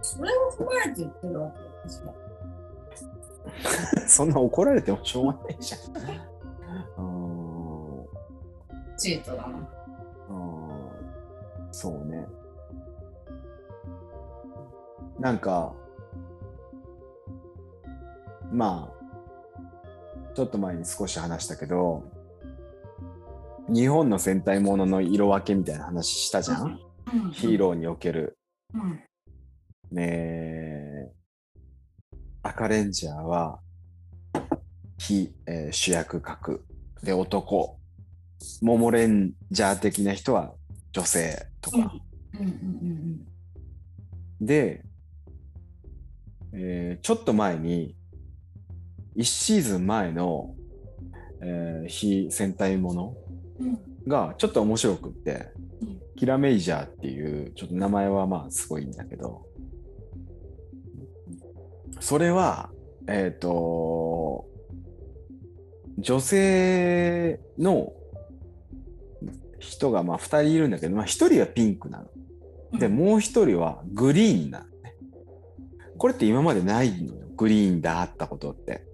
[0.00, 2.14] それを踏まえて言ってるわけよ私は。
[4.06, 5.78] そんな怒られてもしょうがないじゃ
[7.00, 7.04] ん。
[7.04, 7.08] う
[8.02, 8.06] ん
[8.96, 9.48] チートだな。
[10.30, 10.88] うん
[11.72, 12.24] そうね。
[15.18, 15.72] なんか、
[18.52, 18.93] まあ、
[20.34, 22.04] ちょっと前に少し話したけど、
[23.68, 26.78] 日本の戦隊ものの色分けみたいな話したじゃん、
[27.14, 28.36] うん、ヒーローにおける。
[28.74, 29.00] うん。
[29.92, 31.12] ねえ
[32.42, 33.60] 赤レンジャーは、
[34.98, 36.64] 非、えー主役格
[37.02, 37.78] で男。
[38.60, 40.52] モモレンジャー的な人は
[40.92, 41.94] 女性とか。
[44.40, 44.84] で、
[46.52, 47.96] えーちょっと前に、
[49.16, 50.54] 1シーズン前の、
[51.40, 53.14] えー非戦隊もの
[54.06, 59.46] がちょっと面白くってうん、キラメイジャーっていう、ちょっと名前はまあすごいんだけど、
[62.00, 62.70] それは、
[63.06, 64.46] えっ、と、
[65.98, 67.92] 女性の
[69.58, 72.78] 人がまあ2人いるんだけど、まあ、1人はピンクなの。
[72.78, 74.94] で、うんもう1人はグリーンなのね。
[75.96, 77.26] これって今までないのよ。
[77.36, 78.84] グリーンで会ったことって。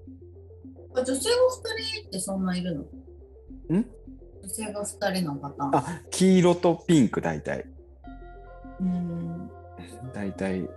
[0.95, 1.21] あ女性が2
[2.01, 2.83] 人ってそんないるの？
[3.79, 3.87] ん？
[4.43, 5.77] 女性が2人のパターン。
[5.77, 7.67] あ、黄色とピンク大体。
[8.81, 9.51] うん。
[10.13, 10.69] 大体。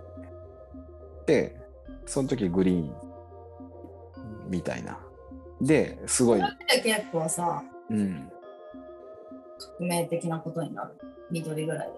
[1.26, 1.60] で、
[2.06, 2.94] その時グリーン
[4.48, 4.98] みたいな。
[5.60, 6.42] で、すごい。
[6.82, 8.30] 結構さ、うん。
[9.78, 10.94] 革命的なことになる。
[11.30, 11.92] 緑ぐらいで。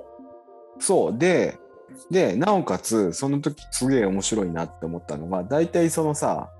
[0.78, 1.18] そう。
[1.18, 1.58] で、
[2.10, 6.50] で、なおかつ、その時すげえ面白いなって思ったのが、大体そのさ、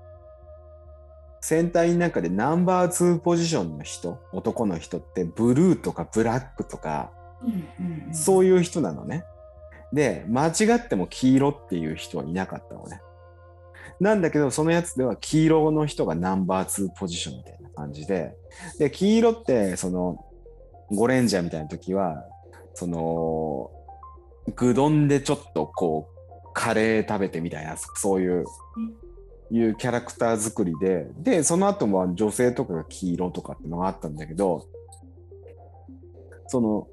[1.41, 7.11] 戦隊の中でナンバー2ポジションの人、男の人って、ブルーとかブラックとか、
[8.11, 9.23] そういう人なのね。
[9.93, 13.01] で、間違っても黄色っていう人はいなかったのね。
[13.99, 18.35] なんだけど、そのやつでは黄色の人がナンバー2ポジションみたいな感じで、
[18.79, 20.25] で、黄色って、その、
[20.89, 22.25] ゴレンジャーみたいな時は、
[22.73, 23.71] その、
[24.55, 28.45] ぐどんでちょっとこう、カレー食べてみたいな、そういう、
[29.49, 34.67] いうキャラクター作りで、で、その後も女性とかが黄色とかっていうのがあったんだけど、
[36.47, 36.87] その、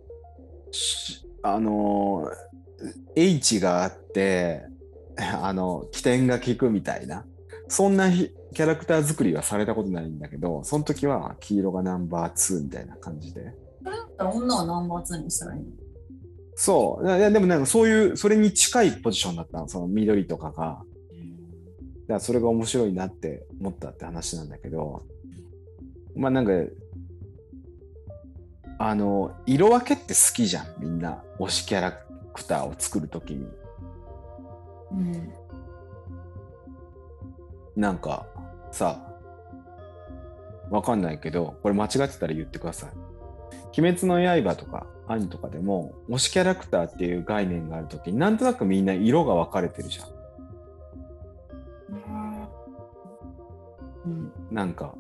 [0.71, 2.31] しあの、
[3.17, 4.65] H があって、
[5.17, 7.25] あの、起点が効くみたいな、
[7.69, 13.53] そんなひキャラクター作りはされたことないんだけど、その時は黄色がナンバー2みたいな感じで。
[14.19, 15.67] 女はナンバー2にしたらいいの？
[16.55, 17.07] そう。
[17.07, 20.83] いやでもなんかそういう、それに近いポジションだったの、その緑とかが。
[22.09, 25.03] だそれが面白いなって思ったって話なんだけど、
[26.15, 26.53] まあなんか、
[28.79, 31.23] あの、色分けって好きじゃん、みんな。
[31.39, 31.93] 推しキャラ
[32.33, 33.47] クターを作るときに。
[34.93, 35.33] うん。
[37.77, 38.27] なんか、
[38.73, 39.15] さ、
[40.71, 42.91] わかんないけど、これ間違ってたら言ってください。
[43.81, 50.14] 鬼滅の刃とか、アニとかでも、推しキャラクターっていう概念があるときに、なんとなくみんな色が分かれてるじゃん。
[54.05, 54.33] うん。
[54.51, 54.95] なんか、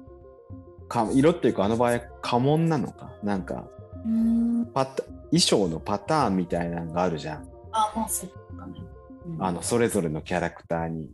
[0.89, 3.13] か色っていうか、あの場合、家紋なのか？
[3.23, 3.69] なんか、
[4.05, 4.67] うん。
[4.73, 7.49] パタ衣装のパターンみたいなのがあるじゃん。
[7.73, 8.81] あ、まあ、そっかね。
[9.27, 11.11] うんあの、それぞれのキャラクターに。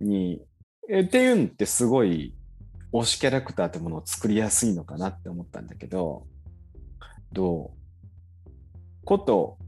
[0.00, 0.42] に、
[0.88, 2.34] えっていうのってすごい
[2.92, 6.26] 推しキャラクターってものを作りやすいのかなって思ったんだけど、
[7.32, 8.50] どう？
[9.04, 9.58] こと、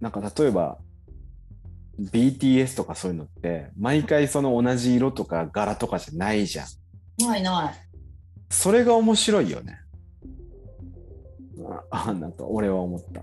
[0.00, 0.78] なんか例えば
[2.00, 6.66] BTS とかそういうのって、毎回その同じ色とか柄とかじゃないじゃん。
[7.24, 7.74] ないない。
[8.50, 9.78] それが面白いよね。
[11.90, 13.22] あ、あなんか俺は思った。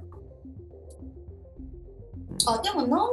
[2.52, 3.10] あ、でもなん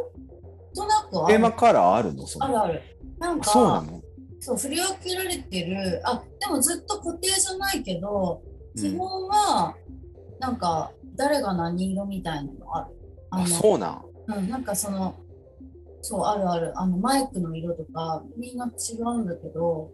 [0.75, 2.25] となくあるテーマカラーあるの？
[2.41, 2.83] あるある。
[3.19, 4.03] なんあか、そうなの？
[4.41, 9.75] そう、振り分けられてる、あ、でもずっと固定じゃないけど、うん基本は、
[10.39, 12.87] なんか、誰が何色みたいなのある。
[13.31, 14.05] あ、そうなん。
[14.29, 15.15] うん、なんかその、
[16.09, 16.73] そう、あるある。
[16.79, 19.91] あの、マイクの色とか、みんな違うんだけど、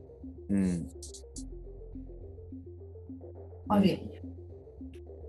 [0.50, 0.86] うん。
[3.68, 3.96] あるよ。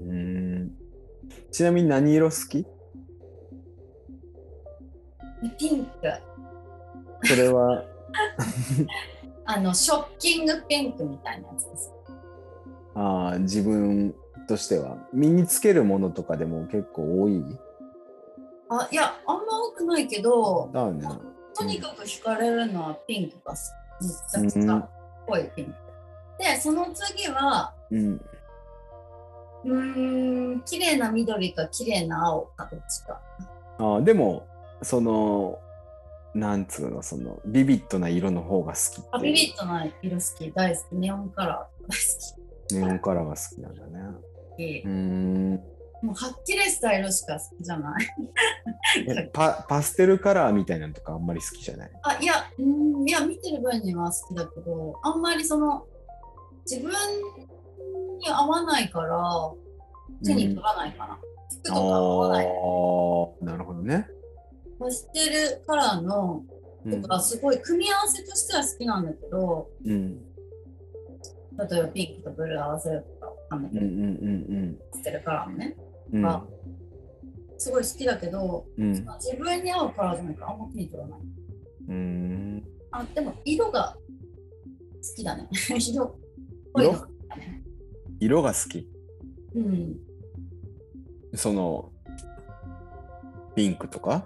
[0.02, 0.72] うーん。
[1.52, 2.66] ちなみに何色好き？
[5.58, 5.92] ピンク。
[7.24, 7.86] それは、
[9.46, 11.94] あの、ショッキングピンクみたいなやつです。
[12.96, 14.14] あー自分
[14.50, 14.98] としては。
[15.14, 17.42] 身につけるものとかでも結構多い？
[18.70, 21.08] あ、いや、あんま多くないけど、ね。
[21.56, 23.54] とにかく惹かれるのはピンクが
[24.02, 24.90] めちゃくちゃっ
[25.28, 25.74] ぽいピンク。
[26.40, 28.22] で、その次は、うん。
[29.66, 33.22] うーん、綺麗な緑か綺麗な青かどっちか。
[33.78, 34.46] あーでも、
[34.82, 35.60] その、
[36.34, 40.96] なんつうの、その、ビビッドな色の方が好きあビビッドな色好き、大好き。
[40.96, 44.18] ネオンカラー大好ネオンカラーが好きなんだね。
[44.58, 44.84] き。
[44.86, 45.64] うーん。
[46.04, 48.08] もうはっきりした色しか好きじゃない。
[49.08, 51.92] えパパステルカラーみたいなのとかあんまり好きじゃない？
[52.04, 52.66] あ、いや、うー
[53.04, 55.86] ん、いや、見てる分には好きだけど、あんまりその、
[56.70, 56.92] 自分
[58.20, 59.52] に合わないから、
[60.26, 61.20] 手に取らないかな。
[61.50, 62.46] 服とか合わない。
[62.46, 64.08] ああ、なるほどね。
[64.80, 66.44] パステルカラーの
[66.86, 70.18] うんとか、すごい組み合わせとしては好きなんだけど、うん。
[71.58, 75.78] 例えばピンクとブルー合わせるとかわかんないけど、うんうんうんパステルカラーもね、
[76.14, 76.26] うん。
[76.26, 76.46] あ
[77.58, 78.92] すごい好きだけど、うん。
[78.94, 79.06] 自
[79.38, 81.20] 分に合うカラーじゃないからあんま手に取らない。
[81.88, 82.64] うん。
[82.92, 85.48] あ、でも色が好きだね。
[85.80, 86.16] 色っ
[86.74, 87.64] ぽいの好きだね。
[88.20, 88.90] 色が好き？
[89.56, 89.98] うん。
[91.36, 91.92] その、
[93.56, 94.26] ピンクとか？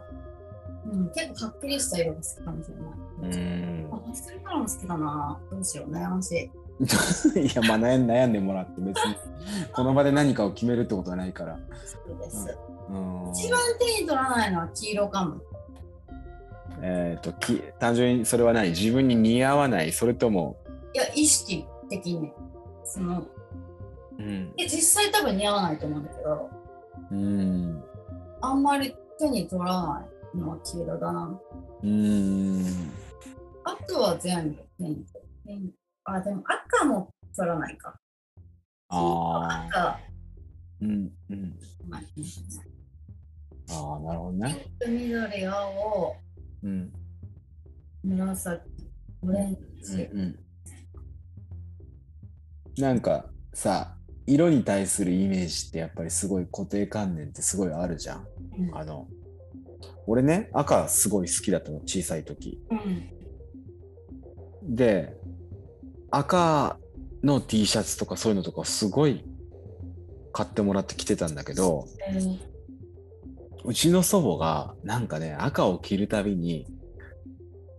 [0.86, 2.86] うん、結構はっきりした色が好きかもしれない。
[3.20, 5.40] うんあ、パステルカラーも好きだな。
[5.52, 6.52] どうしよう、悩ましい。
[7.36, 9.16] いやまあ悩ん悩んでもらって別に
[9.74, 11.58] この場で何かを決めるってことはないから。
[11.86, 12.58] そうです。
[12.90, 15.38] うん一番手に取らないのは黄色かも。
[16.82, 20.58] えっ、とき単純にそれは何自分に似合わないそれとも、
[20.94, 22.32] いや、意識的に。
[22.84, 23.26] その
[24.20, 26.50] うん、で実際多分似合わないと思うんだけど、
[27.12, 27.84] うん
[28.42, 31.40] あんまり手に取らないのは黄色だな。
[31.84, 32.66] うん
[33.64, 35.06] あとは全部手に
[35.46, 35.74] 取る。
[36.10, 38.00] あ、でも赤も取らないか。
[38.90, 40.00] ああ赤、
[40.82, 42.02] うんうんまあ
[43.70, 44.66] ああなるほどね。
[44.88, 46.16] 緑、青、
[46.64, 46.94] うん
[48.04, 48.62] 紫、
[49.22, 50.02] オレンうんジ。
[50.04, 50.40] うん
[52.78, 58.28] なんかさ色に対するイメージってやっぱりすごい固定観念ってすごいあるじゃん。
[58.58, 59.08] うんあの
[60.06, 62.62] 俺ね赤すごい好きだったの小さい時。
[62.72, 62.76] う
[64.70, 64.76] ん。
[64.76, 65.17] で
[66.12, 66.78] 赤
[67.24, 69.24] の T シャツとかそういうのとかすごい
[70.32, 71.88] 買ってもらって着てたんだけど
[73.66, 76.68] うちの祖母がなんかね赤を着るたびに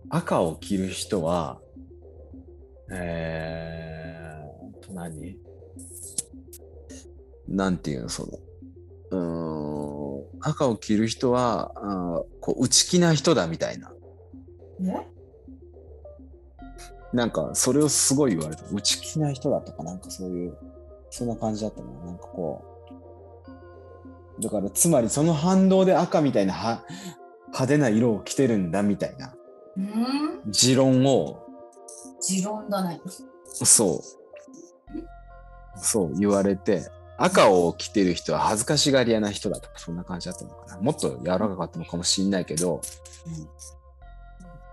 [0.09, 1.59] 赤を着る人は
[2.91, 5.37] えーと何？
[7.47, 8.39] なんていうのその
[9.11, 13.91] うん赤を着る人はあこう内気な人だみたいな。
[14.79, 15.07] ね。
[17.13, 20.57] なんかそれをすごい言われた内気な人だとかなんかそういう
[21.09, 21.91] そんな感じだったの。
[22.05, 22.63] なんかこ
[24.37, 26.83] うだからつまりその反動で赤みたいなは
[27.47, 29.33] 派手な色を着てるんだみたいな
[29.75, 30.41] うん？
[30.47, 31.45] 持論を
[32.21, 33.01] 持論だね。
[33.45, 34.01] そ
[35.75, 35.79] う。
[35.81, 40.77] そう言われて赤を着てる人は恥ずかしがり屋な人だとかそんな感じだったのかな。
[40.79, 42.81] もっと柔らかかったのかもしんないけど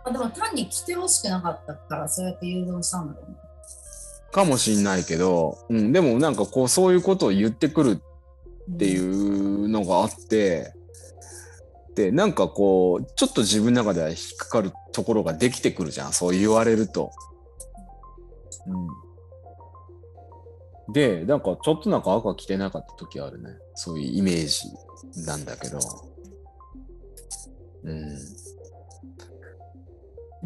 [0.07, 3.37] あでも単に着てほしくなかったからそうやって誘導したんだろうね。
[4.31, 8.01] かもしんないけど、うん、でもなんかこうそういうことを言ってくる
[8.73, 10.75] っていうのがあって、
[11.97, 17.11] でなんかこうちょっと自分の中では引っかかるところができてくるじゃんそう言われると。
[20.89, 25.79] うん、でなんかちょっとなんか赤着てなかった時あるねそういうイメージなんだけど。
[27.85, 28.46] うん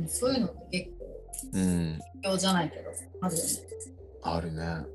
[0.09, 1.07] そういうのって結構
[1.53, 1.99] うん、
[2.39, 2.91] じゃないけど
[3.23, 3.49] あるよね。
[4.23, 4.87] あるね。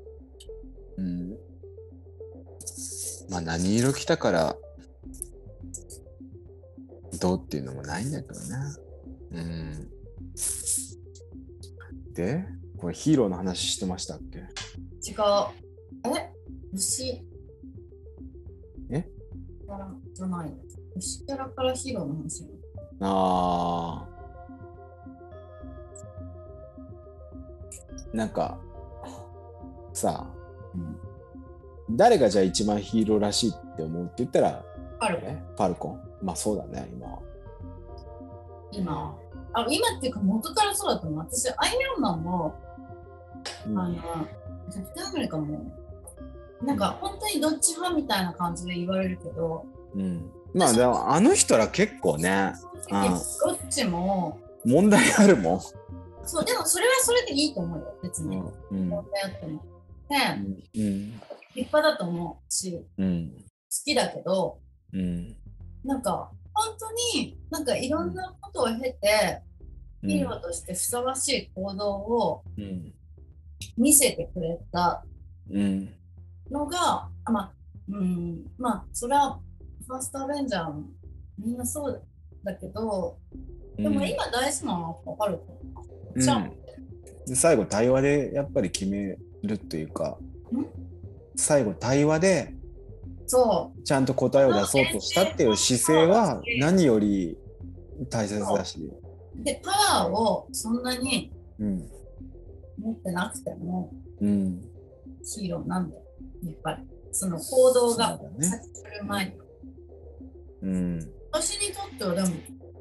[0.98, 1.30] うん。
[3.28, 4.56] まあ何色着たから
[7.20, 8.46] どうっていうのもないんだけどね。
[9.32, 9.90] うん。
[12.14, 12.46] で、
[12.78, 14.38] これヒーローの話してましたっけ？
[14.38, 14.46] 違う。
[16.16, 16.32] え？
[16.72, 17.22] 牛
[18.90, 19.02] え？
[19.66, 20.54] からじゃない。
[20.96, 22.48] 牛キャラからヒーローの話よ
[23.00, 24.15] ああ。
[28.12, 28.58] なんか、
[29.92, 30.36] さあ、
[31.90, 34.64] 誰がじゃあ一番ヒーローらしいって思うって言ったら、
[34.98, 35.90] あるえパルコ。
[35.90, 37.18] ンまあそうだね、今は。
[38.72, 39.16] 今。
[39.52, 41.18] あ今っていうか元からそうだと思う。
[41.20, 41.56] 私、アイ
[41.96, 42.54] アンマンも、
[43.66, 43.78] うん。
[43.78, 43.94] あの、
[44.70, 45.72] キャプテンアメリカも、
[46.62, 52.52] なんか本当にどっち派みたいな感じで言われるけど、うん、まあでもあの人ら結構ね。
[52.90, 55.60] どっちも、問題あるもん。
[56.26, 58.36] そう、でもそれはそれでいいと思うよ、別に。
[58.36, 58.88] うんうん。
[58.88, 59.64] 問題あっても。
[60.08, 61.20] ね、うん
[61.54, 63.44] 立派だと思うし、好うん。
[63.84, 64.58] きだけど、
[64.92, 65.36] うん。
[65.84, 69.42] なんか、本当になんかいろんなことを経て、
[70.02, 70.10] うん。
[70.10, 72.92] ヒーローとしてふさわしい行動をうん。
[73.76, 75.04] 見せてくれた
[75.50, 75.94] うん。
[76.50, 77.52] のが、あまあ、
[77.88, 79.40] うん、まあ、それは
[79.86, 80.82] ファーストアベンジャーも
[81.38, 82.02] みんなそう
[82.44, 83.18] だけど、
[83.76, 85.95] でも今大事なのはわかると思う。
[86.16, 86.50] じゃあ、
[87.26, 90.18] で最後対話でやっぱり決めるっていうか
[90.52, 90.66] ん
[91.36, 92.54] 最後対話で
[93.26, 97.36] そちゃんと答えを出そうとしたっていう姿勢は何より
[98.10, 98.78] 大切だし。
[98.78, 99.44] う。
[99.44, 101.90] で、パワーをそんなにうん
[102.78, 103.90] 持ってなくても
[104.20, 104.62] うん
[105.24, 106.02] ヒーローなんだよ、
[106.44, 106.86] やっぱり。
[107.10, 109.32] その行動が先する前に。
[110.62, 112.28] うん私にとってはでも、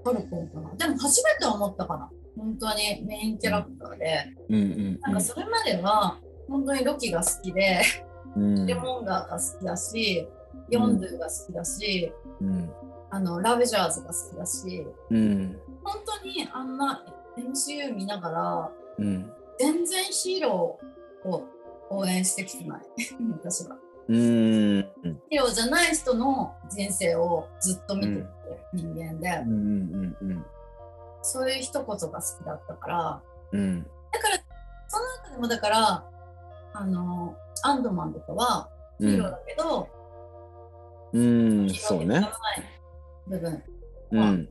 [0.04, 0.76] パルコンかな。
[0.76, 2.10] でも初めて思ったかな。
[2.38, 4.34] 本当にメインキャラクターで。
[4.50, 7.82] うんうんなんかそれまでは、本当にロキが好きで、
[8.36, 8.66] うん。
[8.66, 10.28] レモンガーが好きだし、
[10.70, 12.12] ヨンドゥが好きだし、
[12.42, 12.70] うん。
[13.10, 17.06] あのラベジャーズが好きだし、うん本当にあんな
[17.38, 21.48] MCU 見ながら、うん全然ヒーローを
[21.90, 22.82] 応援してきてない、
[23.42, 23.78] 私は。
[24.08, 24.18] うん。
[24.18, 28.28] ヒーローじゃない人の人生をずっと見てる
[28.74, 30.46] 人間で、うんうんうん
[31.26, 32.10] そういう一言が好き
[32.46, 33.22] だったから、
[33.52, 34.38] うんだから、
[34.88, 36.04] その中でもだから、
[36.74, 38.70] あの、アンドマンとかは
[39.00, 39.90] ヒーローだけど、
[41.14, 42.30] うん、そうね。
[43.28, 43.64] 部分
[44.12, 44.50] うん。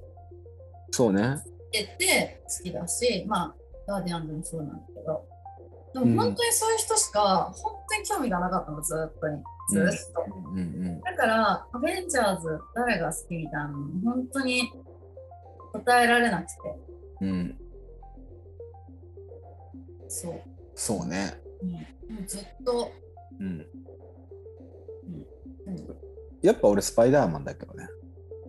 [0.90, 1.42] そうね。
[1.70, 3.54] 出て好きだし、まあ、
[3.86, 5.24] ガーディアンズもそうなんだけど、
[5.94, 9.42] でうんも本当にそういう人しか、本当に興味がなかったの、ずっとに。
[9.70, 10.24] ずっと。
[10.52, 11.00] うんうん。
[11.00, 14.72] だから、アベンジャーズ、誰が好きみたいなの、本当に
[15.74, 16.52] 答えられなくて、
[17.22, 17.58] うん。
[20.08, 20.40] そう。
[20.74, 21.34] そうね。
[21.62, 21.78] うん、も
[22.22, 22.92] うずっと、
[23.40, 23.46] うん。
[23.46, 23.66] うん
[26.42, 27.88] やっぱ俺スパイダーマンだけどね。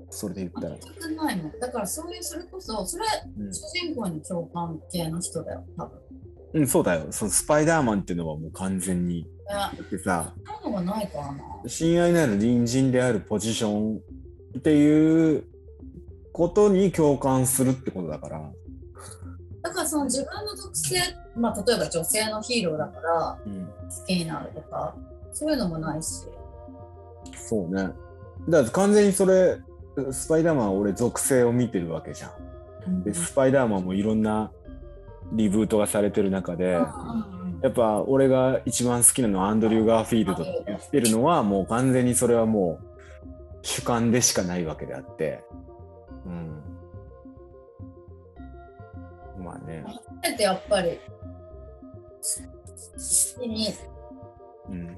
[0.10, 0.76] それで言ったら。
[0.76, 1.60] 全くないもん。
[1.60, 3.06] だからそういう、それこそ、それ、
[3.38, 6.00] うん主人公に共感系の人だよ、多分。
[6.56, 7.08] うん、そうだよ。
[7.12, 9.20] そのスパイダーマンっていうのはもう完全に。
[9.20, 10.34] いだや、ってさ。
[11.68, 14.00] 親愛なる隣人であるポジション
[14.58, 15.46] っていう
[16.36, 18.42] ことに共感するってことだから。
[19.64, 20.98] だからその自分の属性、
[21.38, 23.66] まあ例えば女性のヒーローだからうん。
[23.66, 24.94] 好きになるとか、
[25.32, 26.26] そういうのもないし。
[27.38, 27.90] そうね。
[28.50, 29.60] だから完全にそれ、
[30.12, 32.34] スパイダーマンは俺属性を見てるわけじゃ
[32.86, 33.04] ん。
[33.04, 34.52] で、スパイダーマンもいろんな
[35.32, 36.84] リブートがされてる中で、うんう
[37.32, 42.88] んやっぱ俺が一番好きなのはアンドリュー・ガーフィールドって言ってるのはもう完全にそれはもう
[43.64, 45.44] 主観でしかないわけであって。
[46.26, 46.64] うん。
[49.44, 49.84] まあね。
[49.86, 50.98] あえてやっぱり好
[53.42, 53.70] きに、
[54.70, 54.98] うん。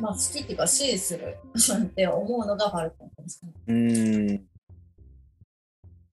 [0.00, 1.36] まあ好きっていうか支持する
[1.84, 3.66] って思うのがファルコンかもしれない。
[3.66, 4.36] うん。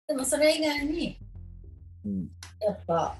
[0.06, 1.18] でもそれ以外に
[2.04, 2.28] うん。
[2.60, 3.16] やっぱ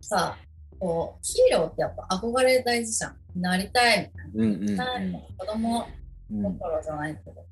[0.00, 0.36] さ、
[0.78, 3.16] こうヒーローってやっぱ憧れ大事じゃん。
[3.34, 4.52] なりたいうん。
[4.52, 4.60] うん。
[4.60, 5.18] みたいな。
[5.38, 5.86] 子供
[6.30, 6.42] うん。
[6.42, 7.46] 心じゃないけど。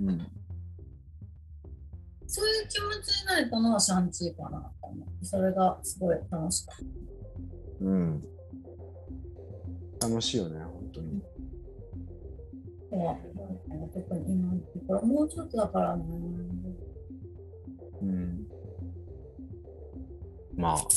[0.00, 0.26] うん。
[2.32, 4.70] そういう気持ちになれたのはシャンチーかな。
[5.20, 6.84] それがすごい楽しかった。
[7.84, 8.22] うん。
[10.00, 11.20] 楽しいよね、本当に。
[13.92, 16.04] 特に今のところもうちょっとだからね。
[18.02, 18.46] うん。
[20.54, 20.88] まあ、本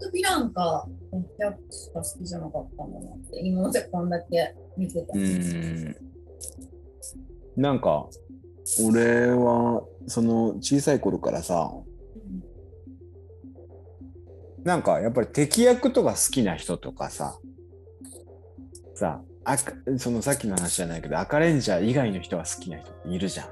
[0.00, 0.88] 当ヴィランか
[1.36, 5.12] キャップしか好きじゃなかったんだなって今までこんだけ見てた。
[5.16, 5.96] うん。
[7.56, 8.08] なんか、
[8.84, 12.48] 俺は、その小さい頃からさ、うん
[14.64, 17.38] なんかやっぱり敵役とか好きな人とかさ、
[18.94, 23.48] さ、赤そのさっきの話じゃないけど、赤レンジャー以外の人が好きな人っているじゃん。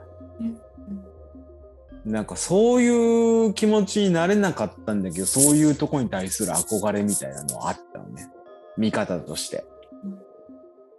[2.05, 8.29] なんかそういう気持ちになれなかったんだけど、そういうとこに対する憧れみたいなのはあったのね。
[8.77, 9.65] 見方として。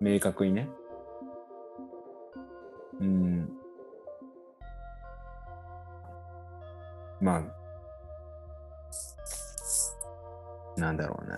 [0.01, 0.67] 明確にね。
[2.99, 3.56] うん。
[7.19, 7.41] まあ、
[10.79, 11.37] なんだろうね。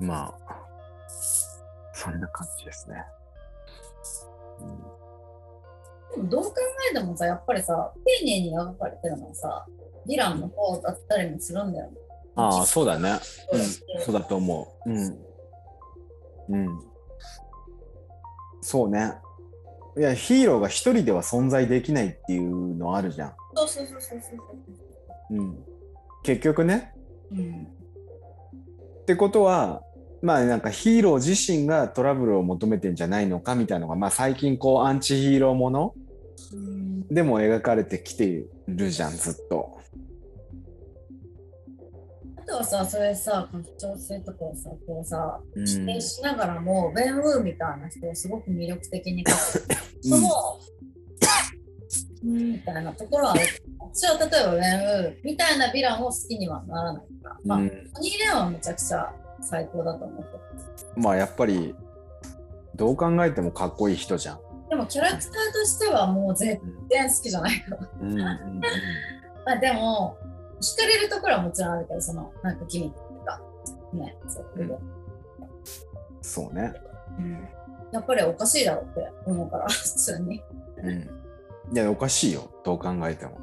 [0.00, 0.66] うん、まあ、
[1.94, 3.04] そんな感じですね。
[4.60, 5.00] うん
[6.10, 6.54] でもどう考
[6.90, 9.66] えてもさ、やっぱりさ、丁寧に描かれてるのはさ、
[10.08, 11.96] ヴィランの方だったりもするんだよね。
[12.36, 13.18] ああ、そうだね。
[13.52, 14.90] うん、そうだと思う。
[14.90, 15.18] うん。
[16.48, 16.80] うん。
[18.60, 19.14] そうね。
[20.00, 23.34] いや、ヒーローが一人では存在できないっていうのあるじゃん。
[23.54, 25.36] そうそうそうそうそう。
[25.36, 25.58] うん。
[26.22, 26.94] 結局ね。
[27.30, 27.68] うん。
[29.02, 29.82] ってことは、
[30.22, 35.94] まあなんかヒーロー自身がトラブルを求めてんじゃないのかみたいなのが、まあ最近こうアンチヒーローもの
[36.54, 39.80] うんでも描かれてきてるじゃん、ずっと。
[42.38, 45.66] あとはさ、それさ、家長性とかをさ、こうさ、うん。
[45.66, 49.89] 否定しながらも、ベン・ウーみたいな人をすごく魅力的に描く。
[50.02, 50.28] その、
[52.24, 53.34] うん、みたいなところは。
[53.92, 57.36] 私は例えばベン・ウーみたいなヴィランを好きにはならないから。
[57.44, 61.02] まあ、うんー・レオンはめちゃくちゃ最高だと思うけど。
[61.02, 61.74] まあやっぱり、
[62.76, 64.40] どう考えてもかっこいい人じゃん。
[64.68, 67.88] でもキャラクターとしてはもう絶対好きじゃないから。
[68.00, 68.16] うん
[69.44, 70.16] まあでも、
[70.60, 73.40] 惹かれるところはもちろんあるけど、その、なんかギミックとか、
[73.94, 74.80] ね、そういうの
[76.20, 76.72] そうね。
[77.18, 77.48] うん
[77.92, 80.42] やっぱりおかしいだろうって思うから、 普通に。
[80.78, 81.10] うん。
[81.72, 82.50] いや、おかしいよ。
[82.64, 83.38] どう考えても。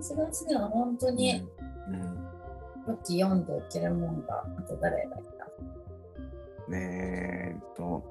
[0.00, 1.48] それは好きなの、本当に、
[1.88, 2.24] うん。
[2.86, 5.44] ロッキー読んでいけるもんが、あと誰がいた
[6.70, 8.02] ねえーっと、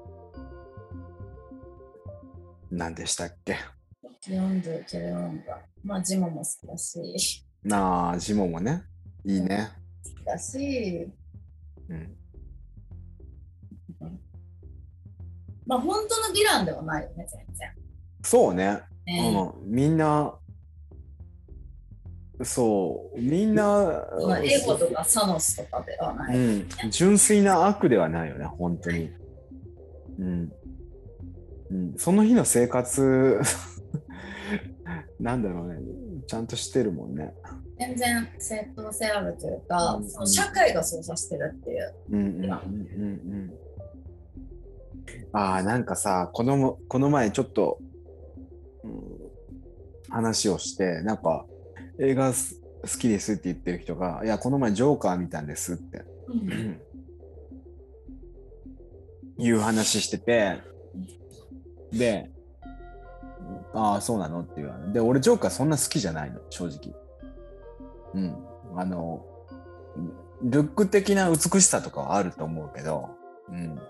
[2.70, 3.54] 何でしたっけ？
[4.02, 8.82] ロッキー読んでいけるもんが、まあ、ジモも好きだし、なあ、ジモもね。
[9.24, 9.70] いいね。
[10.04, 11.12] 好きだし、
[11.88, 12.16] うん。
[15.66, 17.68] まあ、本当のヴィランではないよね、全然。
[18.22, 18.80] そうね。
[19.06, 19.52] ね。
[19.64, 19.72] うん。
[19.72, 20.34] みんな、
[22.42, 23.20] そう。
[23.20, 24.06] みんな、
[24.42, 26.36] エゴとかサノスとかではない。
[26.36, 29.10] うん、純粋な悪ではないよね本当に、
[30.18, 30.52] うん。
[31.70, 33.40] うん、その日の生活
[35.18, 35.80] なんだろうね。
[36.26, 37.34] ちゃんとしてるもんね。
[37.78, 40.08] 全然正当性あるというか、うん。
[40.08, 41.94] その社会が操作してるっていう。
[42.10, 42.50] うんうんうんうんう
[43.50, 43.63] ん
[45.32, 47.78] ああなんかさこのこの前ちょっと、
[48.84, 49.02] うん、
[50.10, 51.44] 話をしてなんか
[51.98, 56.80] 映画す好きですって言ってる人が「いやこの前ジョーカー見たんです」ってうん。
[59.36, 60.60] いう話してて
[61.90, 62.30] で
[63.74, 66.94] 「ああそうなの?」って言われで俺ジョーカーそんな好きじゃないの正直。
[68.14, 68.36] うん。
[68.76, 69.24] あの
[70.42, 73.10] ルック的な美しさとかはあると思うけど
[73.48, 73.80] うん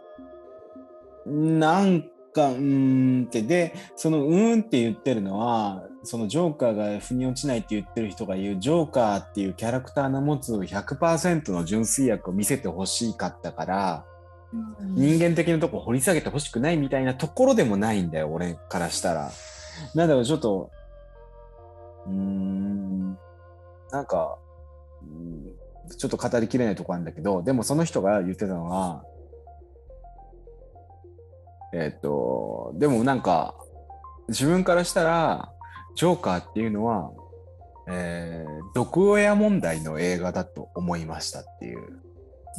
[1.26, 2.02] なん
[2.34, 14.04] かうーんってでそのうーんって言ってるのはそのジョーカーが腑に落ちないって言ってる人が言うジョーカーっていうキャラクターの持つ100%の純粋悪を見せてほしかったから
[14.52, 19.30] うん人間的なとこ掘り下げてほしくないみたいなところでもないんだよ俺からしたら。
[19.94, 20.70] なんだろうちょっと
[22.06, 23.18] うーん
[23.90, 24.38] なんか、
[25.02, 25.54] うん
[25.98, 29.04] ちょっと語りきれないとこあるんだけどでもその人が言ってたのは
[31.74, 33.56] えっ、とでもなんか
[34.28, 35.50] 自分からしたら
[35.96, 37.10] ジョーカーっていうのは、
[37.88, 41.78] えー毒親問題の映画だと思いましたっていう。
[41.78, 41.82] へ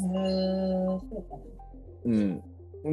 [0.01, 1.37] ーそうか。
[2.05, 2.41] うん、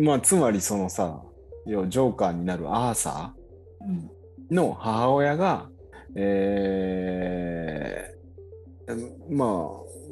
[0.04, 1.22] まあつまりそのさ
[1.66, 3.34] 要はジョーカーになるアーサ
[3.80, 4.10] うん。
[4.50, 5.68] ーの母親が、
[6.14, 9.48] えーまあ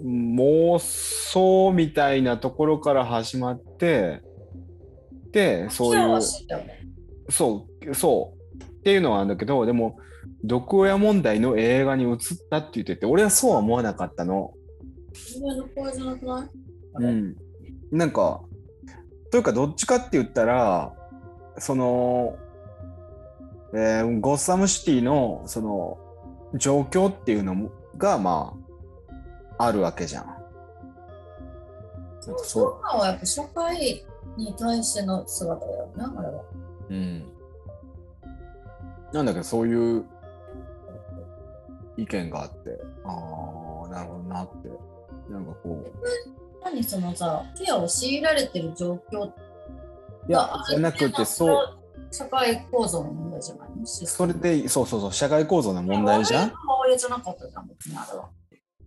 [0.05, 4.23] 妄想みたいなところから始まってで
[5.71, 6.21] そういう
[7.29, 8.41] そうそう。
[8.81, 9.99] っていうのはあるんだけどでも
[10.43, 12.19] 毒親問題の映画に移っ
[12.51, 14.55] たって言ってて俺はそうは思わなかったの。
[16.95, 17.37] うん、
[17.91, 18.41] なんか
[19.31, 20.93] というかどっちかって言ったら
[21.59, 22.37] その、
[23.75, 25.99] えーゴッサムシティのその
[26.55, 28.55] 状況っていうのもがま
[29.59, 30.27] ああるわけじゃん。
[32.21, 34.05] そそうはやっぱ社会
[34.37, 36.43] に対しての姿だよね、あれは。
[36.91, 37.25] う、うん、
[39.13, 40.05] なんだけどそういう
[41.97, 42.81] 意見があって。
[43.05, 43.09] あ
[43.87, 44.69] あなるほどなって。
[45.31, 45.93] なんかこう。
[46.65, 51.77] 何そのさ、ケアを強いられてる状況いやじゃなくてそう。
[52.13, 53.87] 社会構造の問題じゃないの？
[53.87, 56.53] それでそうそうそう社会構造の問題じゃん？
[56.99, 58.29] じゃなかったじゃん、別にあれは。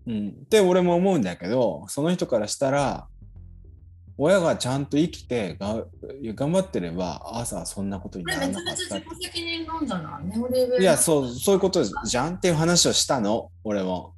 [0.06, 3.08] うん、って俺も思うんだけどその人からしたら
[4.24, 5.84] 親がちゃんと生きてが
[6.34, 10.22] 頑張ってれば朝はそんなことにならなかったなんじゃな
[10.78, 14.14] いいやそうそういうことじゃんっていう話をしたの俺も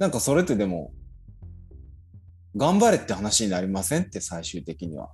[0.00, 0.90] なんかそれってでも
[2.56, 5.10] 頑張れって話になりませんって最終的には。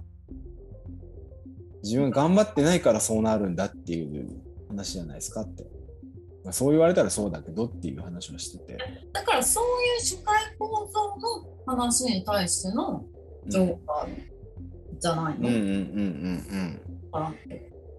[1.82, 5.64] 自分頑張ってないからそうなるんだっていう話じゃないですかって。
[6.42, 8.78] まあそう言われたらそうだけどっていう話をしてて。
[9.12, 13.04] だからそういう社会構造の話に対しての
[13.46, 16.80] ジョーカーじゃないの、うんうんうんうん
[17.12, 17.30] うん。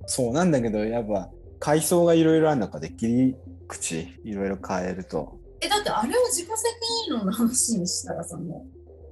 [0.05, 1.29] そうなんだけどやっぱ
[1.59, 3.35] 階層がいろいろある中で切り
[3.67, 5.39] 口いろいろ変えると。
[5.61, 6.75] えだってあれを自己責
[7.07, 8.65] 任論の話にしたらさも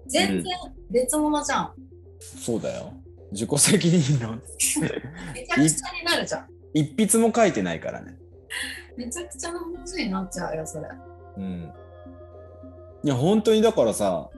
[0.06, 0.44] う全然
[0.92, 1.74] 別物じゃん、
[2.20, 2.94] そうだよ。
[3.32, 4.42] 自己責任論。
[5.34, 6.48] めちゃくちゃになるじゃん。
[6.74, 8.18] 一筆も書いてないからね。
[8.96, 10.88] めちゃくちゃな話になっちゃうよそれ。
[11.38, 11.74] うん。
[13.04, 14.30] いや本当にだからさ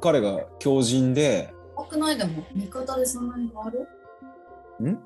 [0.00, 3.88] 彼が強靭で怖くないでも見方でそんなに変わる？
[4.90, 4.98] ん？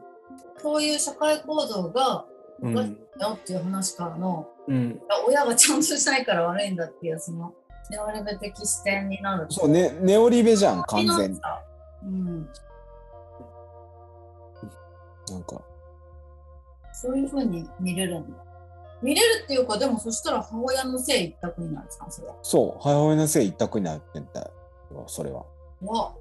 [0.58, 2.24] そういう社会構造が
[2.62, 2.76] うん。
[2.76, 5.00] おかしいよっていう話からの、うん。
[5.26, 7.54] 親がちゃんとしないから悪いんだっていうその
[7.90, 11.36] ネオレベ的視点になるとそうねネオリベじゃん完全に。
[11.36, 11.62] さ
[12.04, 12.48] うん、
[15.30, 15.60] なんか。
[16.92, 18.36] そういうふうに見れるんだ。
[19.02, 22.36] 見れるっていうかでもそしたら母親のせい一択になるじゃんそれは。
[22.42, 24.50] そう母親のせい一択になってんだよ
[25.06, 25.44] それは。
[25.82, 26.14] わ。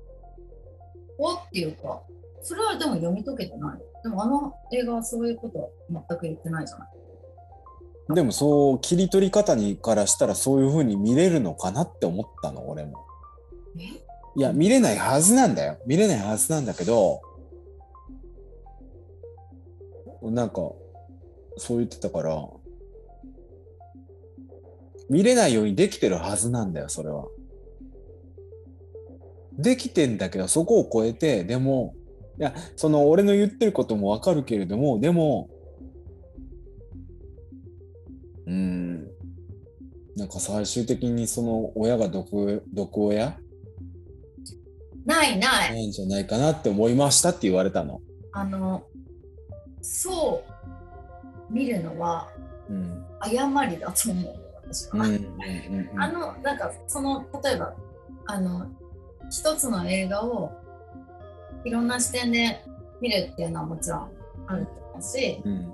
[1.17, 2.01] わっていうか
[2.41, 3.79] それはでも読み解けてない。
[4.03, 5.67] でもあの映画はそういうことは
[6.07, 6.89] 全く言ってないじゃない。
[8.15, 12.97] でもそう切り取り方にからしたらそういう風に見れるのかなって思ったの俺も。
[13.77, 13.81] え？
[14.35, 15.77] いや見れないはずなんだよ。
[15.85, 17.21] 見れないはずなんだけど
[20.21, 20.55] なんか
[21.57, 22.47] そう言ってたから
[25.09, 27.25] 見れないようにできてるはずなんだよそれは
[29.61, 31.93] できてんだけどそこを超えてでも
[32.39, 35.49] いやその俺の言ってることもわかるけれどもでも
[38.45, 39.07] うーん
[40.15, 43.37] なんか最終的にその親が毒毒親？
[45.05, 45.75] ないない。
[45.75, 48.01] なんじゃないかなって思いましたって言われたの。
[48.31, 48.83] あの、
[49.81, 50.43] そ
[51.49, 52.29] う見るのは
[52.69, 53.05] うん。
[53.19, 54.35] 誤りだと思う、
[54.93, 57.73] うんあの、なんか、その、例えば、
[58.27, 58.67] あの、
[59.29, 60.51] 一つの映画を
[61.63, 62.63] いろんな視点で
[63.01, 64.11] 見るっていうのはもちろん
[64.47, 65.73] あると思うし、うん。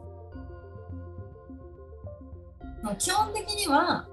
[2.83, 4.07] まあ基本的には、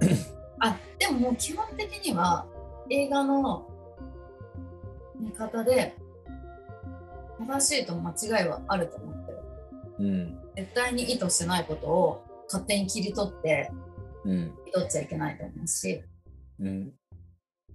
[0.60, 2.46] あ、でももう基本的には
[2.90, 3.66] 映画の
[5.18, 5.96] 見方で
[7.38, 9.38] 正しいと間違いはあると思ってる。
[9.98, 10.38] うん。
[10.54, 13.70] 絶対に意図してないことを勝手に切り取って
[14.24, 14.54] うん。
[14.72, 16.02] 取っちゃいけないと思うし、
[16.60, 16.92] うん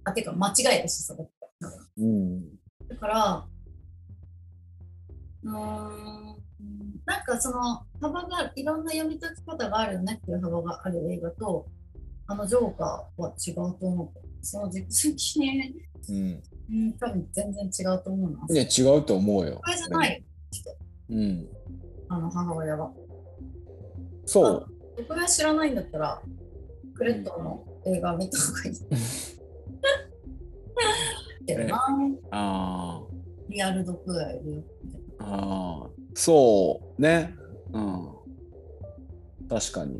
[0.04, 1.32] あ、てか間違いだし、それって。
[1.98, 2.42] うん
[2.88, 3.46] だから、
[5.44, 6.36] うーん、
[7.06, 11.66] なんかその幅が、いろんな読み解き方があるよねっていう幅がある映画と、
[12.26, 14.44] あのジョーカーは違うと思う。
[14.44, 15.74] その自己責任、
[16.08, 18.46] うんうん、多分全然違うと思うな。
[18.48, 19.60] いや違うと思うよ。
[19.64, 20.22] これじゃないよ、
[21.10, 21.48] うん
[22.08, 22.92] あの母親は。
[24.26, 24.66] そう。
[25.08, 26.22] これは知らないんだったら、
[26.94, 28.74] クレットの映画見た方がいい。
[31.46, 31.84] けどな、
[32.30, 33.02] あ
[33.48, 34.62] リアル毒がいるよ。
[35.18, 37.34] あああそうね。
[37.72, 38.08] うん
[39.48, 39.98] 確かに。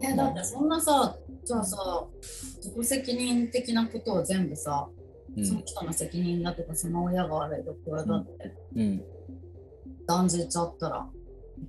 [0.00, 4.88] いやだってそんなさ、じゃあさ、自己責任的なことを全部さ、
[5.36, 9.02] うんその人の責任だとか、その親が悪いとこれだってうん
[10.06, 11.06] 断じちゃったら、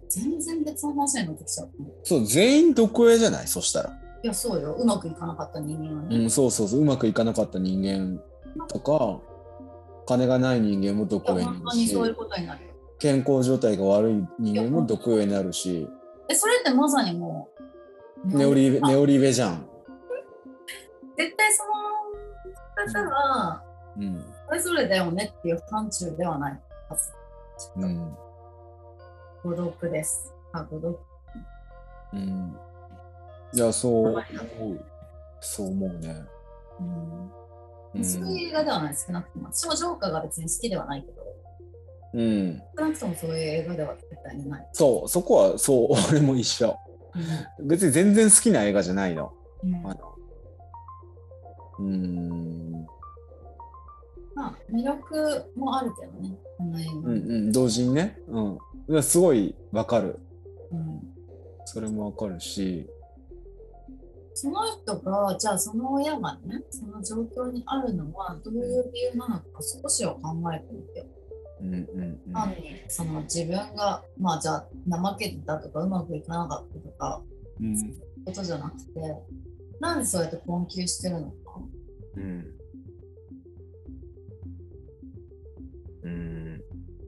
[0.10, 1.70] 全然別の話になってきちゃう。
[2.04, 3.48] そう全員毒親じゃない？
[3.48, 3.98] そしたら。
[4.24, 4.74] いや、そうよ。
[4.74, 6.18] うまくいかなかった人間はね。
[6.18, 8.22] うん、そうそうそううまくいかなかった人間
[8.68, 9.20] とか
[10.06, 12.72] 金がない人間も毒親に本なるし当にそういうことになるよ。
[13.00, 15.88] 健康状態が悪い人間も毒親になるし
[16.30, 17.50] え、それってまさにも
[18.24, 19.68] う、ネオリネオリベじゃん。
[21.18, 23.64] 絶対その方は、
[23.98, 27.12] うんそれぞれだよねっていう範疇ではないはず。
[27.78, 28.16] うん
[29.44, 30.34] 孤独です。
[30.52, 31.00] あ、孤独。
[32.14, 32.56] うん、
[33.54, 34.24] いやそう
[35.42, 36.24] そう思うね。
[36.80, 37.32] うん。
[37.96, 38.06] うん。
[38.06, 39.50] そういう映画ではない、少なくとも。
[39.52, 41.22] 私もジョーカーが別に好きではないけど、
[42.14, 44.70] うん、少なくともそういう映画では絶対にない。
[44.74, 46.76] そうそこはそう 俺も一緒。
[47.62, 49.34] 別に全然好きな映画じゃないの。
[49.64, 49.76] うん。
[49.88, 50.16] あの。
[51.80, 52.72] うん。
[54.36, 56.92] まあ、魅力もあるけどね、この映画。
[56.92, 57.14] うんう
[57.50, 57.52] ん。
[57.52, 58.58] 同時にね、うん、
[58.90, 60.20] いやすごいわかる。
[60.72, 61.02] うん。
[61.66, 62.90] それもわかるし、
[64.34, 71.06] その人が、じゃあその親がね、その状況にあるのはどういう理由なのか少しは考えてみてよ。
[71.62, 72.34] うんうんうん。
[72.34, 77.22] 単にその自分が、まあじゃあ怠けてたとかうまくいかなかったとか、
[77.60, 77.76] うん。
[78.26, 79.02] ことじゃなくて、
[79.80, 81.36] なんでそうやって困窮してるのか。
[82.16, 82.46] うん。
[86.04, 86.62] うん。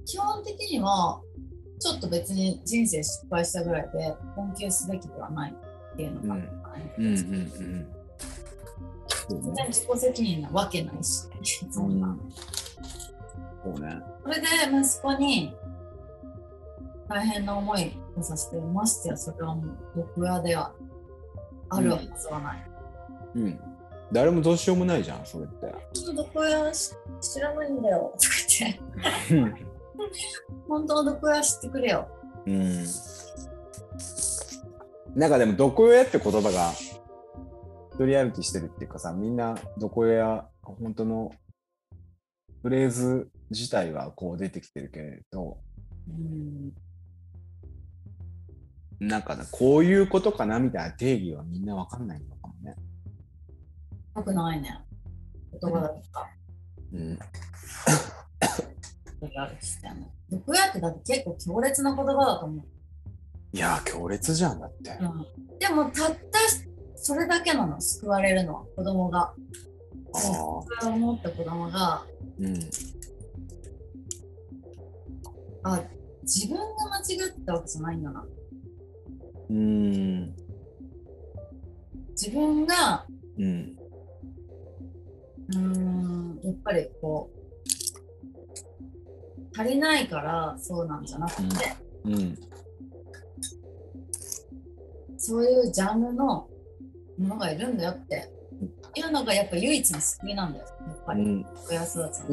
[0.05, 1.21] 基本的には、
[1.79, 5.55] ちょっと別に人生失敗したぐらいで困窮すべきではない
[5.93, 6.62] っていうのが、うん
[6.97, 7.87] うんうんうん。
[9.07, 9.65] そう全然ね。
[9.67, 11.27] 自己責任なわけないし、
[11.71, 12.17] そんな。
[13.63, 14.01] そうね。
[14.23, 15.55] それで息子に
[17.07, 20.73] 大変な思いをさせて、ましてやそれはもう毒親では
[21.69, 22.67] あるはずはない。
[23.35, 23.59] うん。
[24.11, 25.65] 誰もどうしようもないじゃんそれって。
[25.65, 29.63] 本当毒親し知らないんだよとか言って、
[30.67, 32.07] 本当の毒親知ってくれよ。
[32.45, 32.85] うん
[35.15, 36.71] なんかでも毒親って言葉が
[37.93, 41.31] 一人歩きしてるっていうかさみんな毒親本当の
[42.63, 45.57] フレーズ自体はこう出てきてるけれど
[46.07, 46.71] うん
[49.07, 52.75] なんかなこういうことかなみたいな定義はみんなわかんないのかもね。
[54.15, 54.79] よくないね。
[55.61, 56.27] 言葉だとか、
[56.93, 57.19] うん
[59.19, 60.07] 毒親ってしてんの。
[60.29, 62.65] 毒親ってだって結構強烈な言葉だと思う。
[63.53, 64.97] いやー強烈じゃんだって。
[64.99, 66.39] うん、でもたった
[66.95, 67.79] それだけなの。
[67.79, 68.65] 救われるのは。
[68.75, 69.33] 子供が。
[70.13, 72.03] それを思った子供が。
[72.39, 72.59] うん。
[75.63, 75.81] あ
[76.23, 78.25] 自分が間違ったわけじゃないんだな。
[79.49, 80.35] うん。
[82.11, 83.05] 自分が
[83.37, 83.75] うん。
[85.49, 87.29] うーんやっぱりこ
[89.55, 91.75] う足りないからそうなんじゃなくて、
[92.05, 92.52] うん
[95.23, 96.49] そういうジャンルのも
[97.19, 98.29] のがいるんだよって。
[98.95, 100.65] いうのがやっぱ唯一の救いなんだよ。
[100.87, 101.23] やっぱり。
[101.23, 101.25] う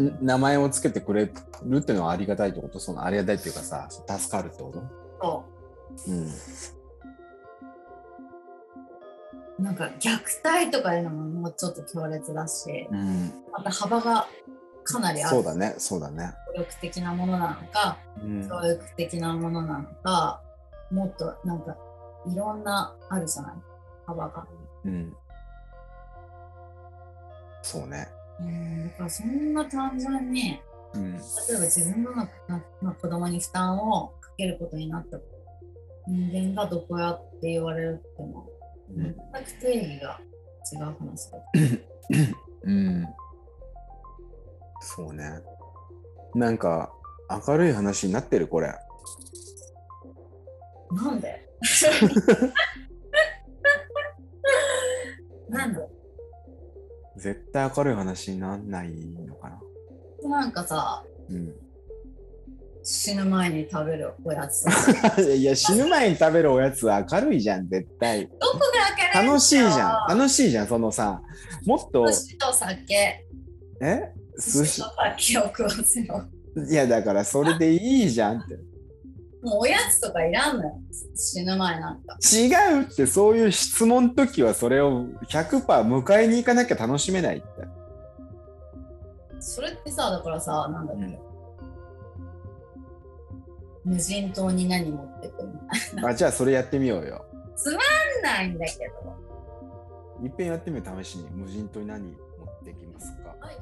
[0.03, 0.19] ん。
[0.21, 1.33] 名前をつけてくれる
[1.79, 2.79] っていうのはありがたいってこと。
[2.79, 4.71] そのありがたいっていうかさ助かるってこ
[5.21, 5.21] と？
[5.21, 5.45] そ
[6.07, 6.11] う。
[9.63, 9.65] ん。
[9.65, 10.11] なんか虐
[10.45, 14.27] 待とかいうのももうちょっと強烈だし、うん、また幅が
[14.85, 15.37] かなりある。
[15.37, 15.75] そうだね。
[15.79, 16.33] そうだね。
[16.55, 18.49] 暴力的なものなのか、うん。
[18.49, 20.43] 教育的なものなのか、
[20.91, 21.77] もっとなんか
[22.27, 23.53] いろんなあるじゃない？
[24.07, 24.47] 幅が。
[24.85, 25.17] うん、
[27.63, 28.09] そうね。
[28.41, 30.61] うん、だからそんな単純に、
[30.95, 35.19] うん例えば自分のななまあ、子供に負担をかけることになった
[36.09, 38.49] 人間がどこやって言われるっても、
[38.97, 39.15] うん全
[39.45, 40.21] く定義が
[40.73, 41.39] 違う話だ。
[42.65, 43.07] うん、
[44.81, 45.25] そうね。
[46.35, 46.93] なんか
[47.47, 48.75] 明るい話になってるこれ。
[50.93, 51.49] なんで？
[55.49, 55.81] なんで
[57.17, 59.61] 絶対明るい話になんないのかな。
[60.29, 61.53] なんかさ、うん、
[62.83, 64.65] 死ぬ前に食べるおやつ。
[65.37, 68.27] いや死ぬ前に食べるおやつは明るいじゃん絶対。
[68.27, 68.65] どこが
[69.15, 70.19] 明るい楽しいじゃんん。
[70.19, 71.21] 楽しいじゃんそのさ
[71.67, 73.27] もっと寿司と酒。
[73.83, 74.13] え？
[74.39, 76.27] 寿司と酒を食わせよ。
[76.71, 78.59] いやだからそれでいいじゃんって
[79.43, 80.79] もうおやつとかいらんのよ。
[81.15, 82.17] 死ぬ前なんか。
[82.23, 82.49] 違
[82.81, 87.47] うってそういう質問の時はそれを100%迎えに行かなきゃ楽しめないって
[89.39, 91.19] それってさ、だからさ、なんだっけ。
[93.83, 95.55] 無人島に何持ってくみ
[96.03, 97.25] たいあじゃあそれやってみようよ
[98.23, 98.31] な。
[98.31, 100.27] ないんだけど。
[100.27, 102.19] いっぺんやってみよう試しに無人島に何持っ
[102.63, 103.35] てきますか？
[103.41, 103.57] はい